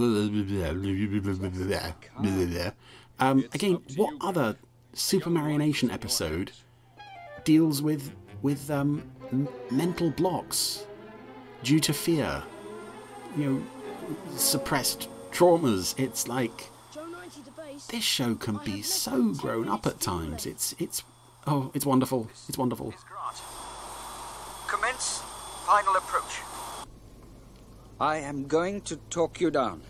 um, 3.20 3.46
again, 3.54 3.82
what 3.96 4.14
other 4.22 4.56
Super 4.94 5.30
Marionation 5.30 5.92
episode 5.92 6.52
deals 7.44 7.82
with 7.82 8.12
with 8.42 8.70
um, 8.70 9.04
m- 9.32 9.48
mental 9.72 10.12
blocks 10.12 10.86
due 11.64 11.80
to 11.80 11.94
fear? 11.94 12.44
You 13.36 13.46
know, 13.46 13.64
suppressed 14.36 15.10
traumas. 15.32 15.98
It's 16.00 16.28
like 16.28 16.70
Joe 16.94 17.06
90 17.06 17.42
to 17.44 17.52
base. 17.52 17.88
this 17.88 18.04
show 18.04 18.36
can 18.36 18.60
be 18.64 18.82
so 18.82 19.34
grown 19.34 19.68
up 19.68 19.86
at 19.86 20.00
times. 20.00 20.46
It's 20.46 20.76
it's 20.80 21.04
oh, 21.46 21.72
it's 21.74 21.86
wonderful. 21.86 22.30
It's 22.48 22.58
wonderful. 22.58 22.94
Commence 24.68 25.22
final 25.66 25.96
approach. 25.96 26.42
I 28.00 28.18
am 28.18 28.46
going 28.48 28.82
to 28.82 28.98
talk 29.10 29.42
you 29.42 29.50
down. 29.50 29.82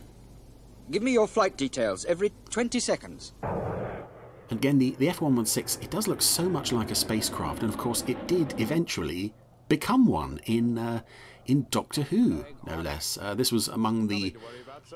Give 0.90 1.04
me 1.04 1.12
your 1.12 1.28
flight 1.28 1.58
details 1.58 2.06
every 2.06 2.32
20 2.50 2.80
seconds. 2.80 3.34
And 3.44 4.60
Again, 4.60 4.80
the, 4.80 4.92
the 4.98 5.10
F 5.10 5.20
116, 5.20 5.84
it 5.84 5.92
does 5.92 6.08
look 6.08 6.22
so 6.22 6.48
much 6.48 6.72
like 6.72 6.90
a 6.90 6.96
spacecraft, 6.96 7.64
and 7.64 7.70
of 7.70 7.78
course, 7.78 8.06
it 8.08 8.28
did 8.28 8.60
eventually 8.62 9.34
become 9.68 10.06
one 10.06 10.40
in 10.46 10.78
uh, 10.78 11.02
in 11.48 11.66
Doctor 11.72 12.04
Who, 12.04 12.46
no 12.66 12.80
less. 12.80 13.18
Uh, 13.20 13.34
this 13.34 13.52
was 13.52 13.68
among 13.68 14.08
the 14.08 14.36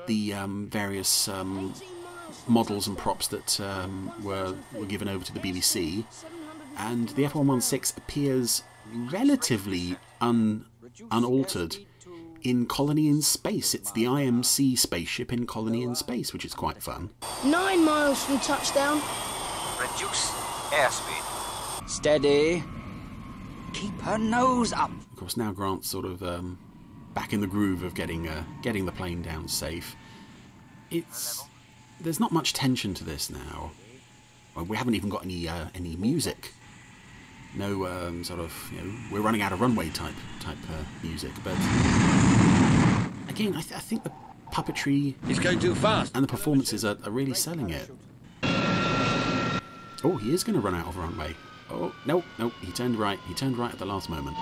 the 0.06 0.32
um, 0.32 0.68
various 0.70 1.28
um, 1.28 1.74
models 2.46 2.86
and 2.86 2.96
props 2.96 3.28
that 3.28 3.60
um, 3.60 4.12
were, 4.22 4.54
were 4.72 4.86
given 4.86 5.08
over 5.08 5.24
to 5.24 5.32
the 5.32 5.40
BBC, 5.40 6.04
and 6.78 7.10
the 7.10 7.24
F 7.24 7.34
116 7.34 8.02
appears 8.02 8.62
relatively 9.10 9.96
un, 10.20 10.64
unaltered 11.10 11.76
in 12.42 12.66
Colony 12.66 13.08
in 13.08 13.22
Space. 13.22 13.74
It's 13.74 13.92
the 13.92 14.04
IMC 14.04 14.78
spaceship 14.78 15.32
in 15.32 15.46
Colony 15.46 15.82
in 15.82 15.94
Space, 15.94 16.32
which 16.32 16.44
is 16.44 16.54
quite 16.54 16.82
fun. 16.82 17.10
Nine 17.44 17.84
miles 17.84 18.24
from 18.24 18.38
touchdown. 18.40 19.00
Reduce 19.78 20.30
airspeed. 20.70 21.88
Steady. 21.88 22.64
Keep 23.72 24.00
her 24.02 24.18
nose 24.18 24.72
up. 24.72 24.90
Of 25.22 25.26
course, 25.26 25.36
now 25.36 25.52
Grant's 25.52 25.88
sort 25.88 26.04
of 26.04 26.20
um, 26.24 26.58
back 27.14 27.32
in 27.32 27.40
the 27.40 27.46
groove 27.46 27.84
of 27.84 27.94
getting 27.94 28.26
uh, 28.26 28.42
getting 28.60 28.86
the 28.86 28.90
plane 28.90 29.22
down 29.22 29.46
safe. 29.46 29.94
It's 30.90 31.44
there's 32.00 32.18
not 32.18 32.32
much 32.32 32.54
tension 32.54 32.92
to 32.94 33.04
this 33.04 33.30
now. 33.30 33.70
Well, 34.56 34.64
we 34.64 34.76
haven't 34.76 34.96
even 34.96 35.10
got 35.10 35.22
any 35.24 35.46
uh, 35.46 35.66
any 35.76 35.94
music. 35.94 36.52
No 37.54 37.86
um, 37.86 38.24
sort 38.24 38.40
of 38.40 38.52
you 38.74 38.82
know 38.82 38.92
we're 39.12 39.20
running 39.20 39.42
out 39.42 39.52
of 39.52 39.60
runway 39.60 39.90
type 39.90 40.16
type 40.40 40.58
uh, 40.68 41.06
music, 41.06 41.30
but 41.44 41.52
again, 43.28 43.54
I, 43.54 43.60
th- 43.60 43.74
I 43.74 43.78
think 43.78 44.02
the 44.02 44.10
puppetry 44.52 45.14
He's 45.28 45.38
going 45.38 45.60
too 45.60 45.76
fast. 45.76 46.16
and 46.16 46.24
the 46.24 46.28
performances 46.28 46.84
are, 46.84 46.98
are 47.04 47.12
really 47.12 47.34
selling 47.34 47.70
it. 47.70 47.88
Oh, 50.02 50.18
he 50.20 50.34
is 50.34 50.42
going 50.42 50.54
to 50.56 50.60
run 50.60 50.74
out 50.74 50.88
of 50.88 50.96
runway. 50.96 51.36
Oh 51.70 51.94
no, 52.06 52.24
no, 52.40 52.48
he 52.60 52.72
turned 52.72 52.96
right. 52.96 53.20
He 53.28 53.34
turned 53.34 53.56
right 53.56 53.72
at 53.72 53.78
the 53.78 53.86
last 53.86 54.10
moment. 54.10 54.36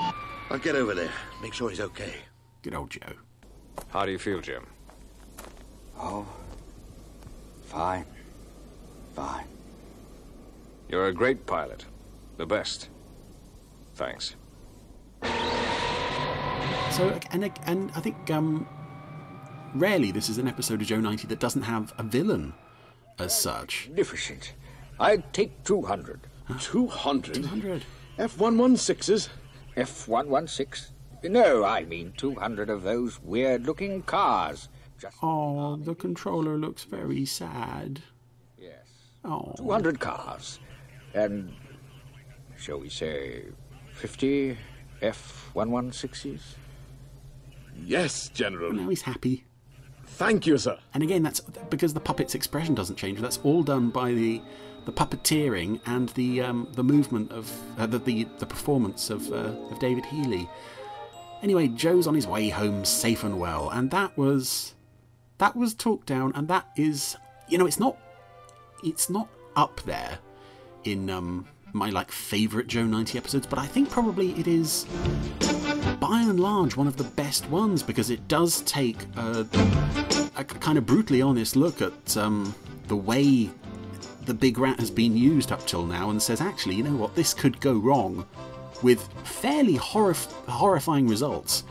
I'll 0.50 0.58
get 0.58 0.74
over 0.74 0.94
there. 0.94 1.12
Make 1.40 1.54
sure 1.54 1.70
he's 1.70 1.80
okay. 1.80 2.14
Good 2.62 2.74
old 2.74 2.90
Joe. 2.90 3.12
How 3.90 4.04
do 4.04 4.10
you 4.10 4.18
feel, 4.18 4.40
Jim? 4.40 4.66
Oh, 5.96 6.26
fine. 7.66 8.04
Fine. 9.14 9.46
You're 10.88 11.06
a 11.06 11.12
great 11.12 11.46
pilot. 11.46 11.84
The 12.36 12.46
best. 12.46 12.88
Thanks. 13.94 14.34
So, 16.90 17.18
and 17.30 17.50
and 17.66 17.92
I 17.94 18.00
think 18.00 18.30
um, 18.30 18.66
rarely 19.74 20.10
this 20.10 20.28
is 20.28 20.38
an 20.38 20.48
episode 20.48 20.82
of 20.82 20.88
Joe 20.88 20.98
90 21.00 21.28
that 21.28 21.38
doesn't 21.38 21.62
have 21.62 21.94
a 21.98 22.02
villain 22.02 22.52
as 23.20 23.38
such. 23.38 23.86
Magnificent. 23.88 24.54
I'd 24.98 25.32
take 25.32 25.62
200. 25.64 26.20
200? 26.58 27.34
200. 27.34 27.84
F-116s? 28.18 29.28
F-116? 29.76 30.90
No, 31.24 31.64
I 31.64 31.84
mean 31.84 32.12
200 32.16 32.70
of 32.70 32.82
those 32.82 33.20
weird-looking 33.22 34.02
cars. 34.02 34.68
Just, 34.98 35.16
Oh, 35.22 35.76
the 35.76 35.94
controller 35.94 36.56
looks 36.56 36.84
very 36.84 37.24
sad. 37.24 38.02
yes. 38.58 38.86
Oh, 39.24 39.52
200 39.58 40.00
cars. 40.00 40.58
And, 41.14 41.52
shall 42.56 42.78
we 42.80 42.88
say, 42.88 43.44
50 43.92 44.56
F-116s? 45.02 46.40
Yes, 47.84 48.28
General. 48.30 48.72
now 48.72 48.88
he's 48.88 49.02
happy. 49.02 49.44
Thank 50.06 50.46
you, 50.46 50.58
sir. 50.58 50.78
And 50.92 51.02
again, 51.02 51.22
that's 51.22 51.40
because 51.40 51.94
the 51.94 52.00
puppet's 52.00 52.34
expression 52.34 52.74
doesn't 52.74 52.96
change. 52.96 53.20
That's 53.20 53.38
all 53.44 53.62
done 53.62 53.90
by 53.90 54.12
the 54.12 54.42
the 54.90 55.06
puppeteering 55.06 55.80
and 55.86 56.08
the 56.10 56.40
um, 56.40 56.68
the 56.72 56.82
movement 56.82 57.30
of 57.30 57.50
uh, 57.78 57.86
the, 57.86 57.98
the 57.98 58.26
the 58.38 58.46
performance 58.46 59.10
of 59.10 59.30
uh, 59.32 59.52
of 59.70 59.78
David 59.78 60.04
Healy. 60.06 60.48
Anyway, 61.42 61.68
Joe's 61.68 62.06
on 62.06 62.14
his 62.14 62.26
way 62.26 62.48
home 62.48 62.84
safe 62.84 63.24
and 63.24 63.38
well, 63.38 63.70
and 63.70 63.90
that 63.92 64.16
was 64.18 64.74
that 65.38 65.54
was 65.56 65.74
talked 65.74 66.06
down, 66.06 66.32
and 66.34 66.48
that 66.48 66.66
is 66.76 67.16
you 67.48 67.56
know 67.56 67.66
it's 67.66 67.78
not 67.78 67.96
it's 68.82 69.08
not 69.08 69.28
up 69.56 69.80
there 69.82 70.18
in 70.84 71.08
um, 71.08 71.46
my 71.72 71.90
like 71.90 72.10
favorite 72.10 72.66
Joe 72.66 72.84
ninety 72.84 73.16
episodes, 73.16 73.46
but 73.46 73.58
I 73.58 73.66
think 73.66 73.90
probably 73.90 74.32
it 74.32 74.48
is 74.48 74.86
by 76.00 76.20
and 76.22 76.40
large 76.40 76.76
one 76.76 76.88
of 76.88 76.96
the 76.96 77.04
best 77.04 77.48
ones 77.48 77.82
because 77.82 78.10
it 78.10 78.26
does 78.26 78.62
take 78.62 78.96
a, 79.16 79.46
a 80.36 80.44
kind 80.44 80.78
of 80.78 80.86
brutally 80.86 81.22
honest 81.22 81.54
look 81.54 81.80
at 81.80 82.16
um, 82.16 82.54
the 82.88 82.96
way 82.96 83.50
the 84.30 84.34
big 84.34 84.58
rat 84.58 84.78
has 84.78 84.92
been 84.92 85.16
used 85.16 85.50
up 85.50 85.66
till 85.66 85.84
now 85.84 86.10
and 86.10 86.22
says 86.22 86.40
actually 86.40 86.76
you 86.76 86.84
know 86.84 86.94
what 86.94 87.12
this 87.16 87.34
could 87.34 87.60
go 87.60 87.72
wrong 87.72 88.24
with 88.80 89.02
fairly 89.24 89.76
horrif- 89.76 90.30
horrifying 90.46 91.08
results 91.08 91.64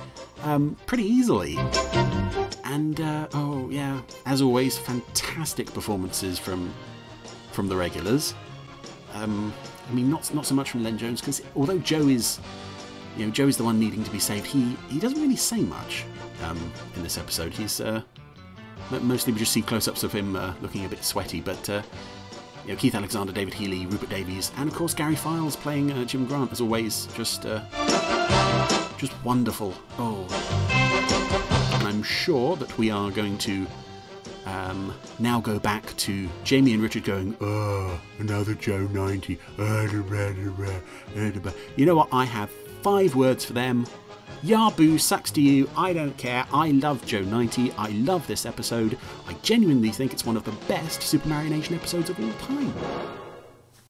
um, 0.44 0.76
pretty 0.86 1.06
easily 1.06 1.56
and 2.66 3.00
uh, 3.00 3.30
oh 3.34 3.70
yeah 3.72 4.02
as 4.26 4.42
always 4.42 4.78
fantastic 4.78 5.74
performances 5.74 6.38
from 6.38 6.74
from 7.54 7.70
the 7.70 7.76
regulars 7.78 8.34
um, 9.14 9.54
I 9.90 9.94
mean 9.94 10.10
not 10.10 10.34
not 10.34 10.46
so 10.46 10.54
much 10.54 10.70
from 10.70 10.84
Len 10.84 10.98
Jones 10.98 11.22
because 11.22 11.42
although 11.56 11.80
Joe 11.80 12.10
is 12.10 12.42
you 13.16 13.26
know, 13.26 13.32
Joe 13.32 13.48
is 13.48 13.56
the 13.56 13.64
one 13.64 13.80
needing 13.80 14.04
to 14.04 14.12
be 14.12 14.20
saved. 14.20 14.46
He 14.46 14.76
he 14.90 15.00
doesn't 15.00 15.22
really 15.22 15.38
say 15.38 15.62
much 15.62 16.04
um, 16.44 16.74
in 16.96 17.04
this 17.04 17.18
episode. 17.18 17.54
He's 17.54 17.80
uh, 17.80 18.02
mostly 19.02 19.32
we 19.34 19.40
just 19.40 19.54
see 19.54 19.62
close-ups 19.62 20.04
of 20.04 20.12
him 20.12 20.36
uh, 20.36 20.54
looking 20.62 20.86
a 20.86 20.90
bit 20.90 21.04
sweaty. 21.04 21.42
But 21.42 21.70
uh, 21.70 21.82
you 22.66 22.70
know, 22.74 22.76
Keith 22.76 22.96
Alexander, 22.96 23.32
David 23.34 23.54
Healy, 23.54 23.86
Rupert 23.86 24.10
Davies, 24.10 24.52
and 24.58 24.70
of 24.70 24.76
course 24.76 24.94
Gary 24.94 25.16
Files 25.16 25.56
playing 25.56 25.92
uh, 25.92 26.06
Jim 26.06 26.26
Grant 26.26 26.52
as 26.52 26.62
always. 26.62 27.08
Just 27.16 27.46
uh, 27.46 27.62
just 28.98 29.14
wonderful. 29.24 29.74
Oh, 29.98 30.28
and 31.80 31.88
I'm 31.88 32.04
sure 32.04 32.56
that 32.58 32.78
we 32.78 32.92
are 32.92 33.12
going 33.12 33.38
to. 33.40 33.68
Um, 34.46 34.94
now 35.20 35.40
go 35.40 35.60
back 35.60 35.96
to 35.98 36.28
Jamie 36.44 36.74
and 36.74 36.82
Richard 36.82 37.04
going, 37.04 37.38
oh, 37.40 38.00
another 38.18 38.56
Joe 38.56 38.88
90. 38.88 39.38
You 41.76 41.86
know 41.86 41.96
what? 41.96 42.08
I 42.12 42.26
have 42.26 42.50
five 42.82 43.14
words 43.14 43.46
for 43.46 43.54
them. 43.54 43.86
Yaboo 44.44 45.00
sucks 45.00 45.32
to 45.32 45.42
you. 45.42 45.70
I 45.76 45.94
don't 45.94 46.18
care. 46.18 46.46
I 46.54 46.72
love 46.72 47.06
Joe 47.06 47.22
90. 47.22 47.72
I 47.74 47.90
love 47.90 48.26
this 48.28 48.46
episode. 48.46 48.98
I 49.28 49.34
genuinely 49.42 49.92
think 49.92 50.14
it's 50.14 50.26
one 50.26 50.38
of 50.38 50.44
the 50.46 50.52
best 50.68 51.02
Super 51.02 51.28
Marionation 51.28 51.76
episodes 51.76 52.10
of 52.10 52.20
all 52.20 52.32
time. 52.34 53.19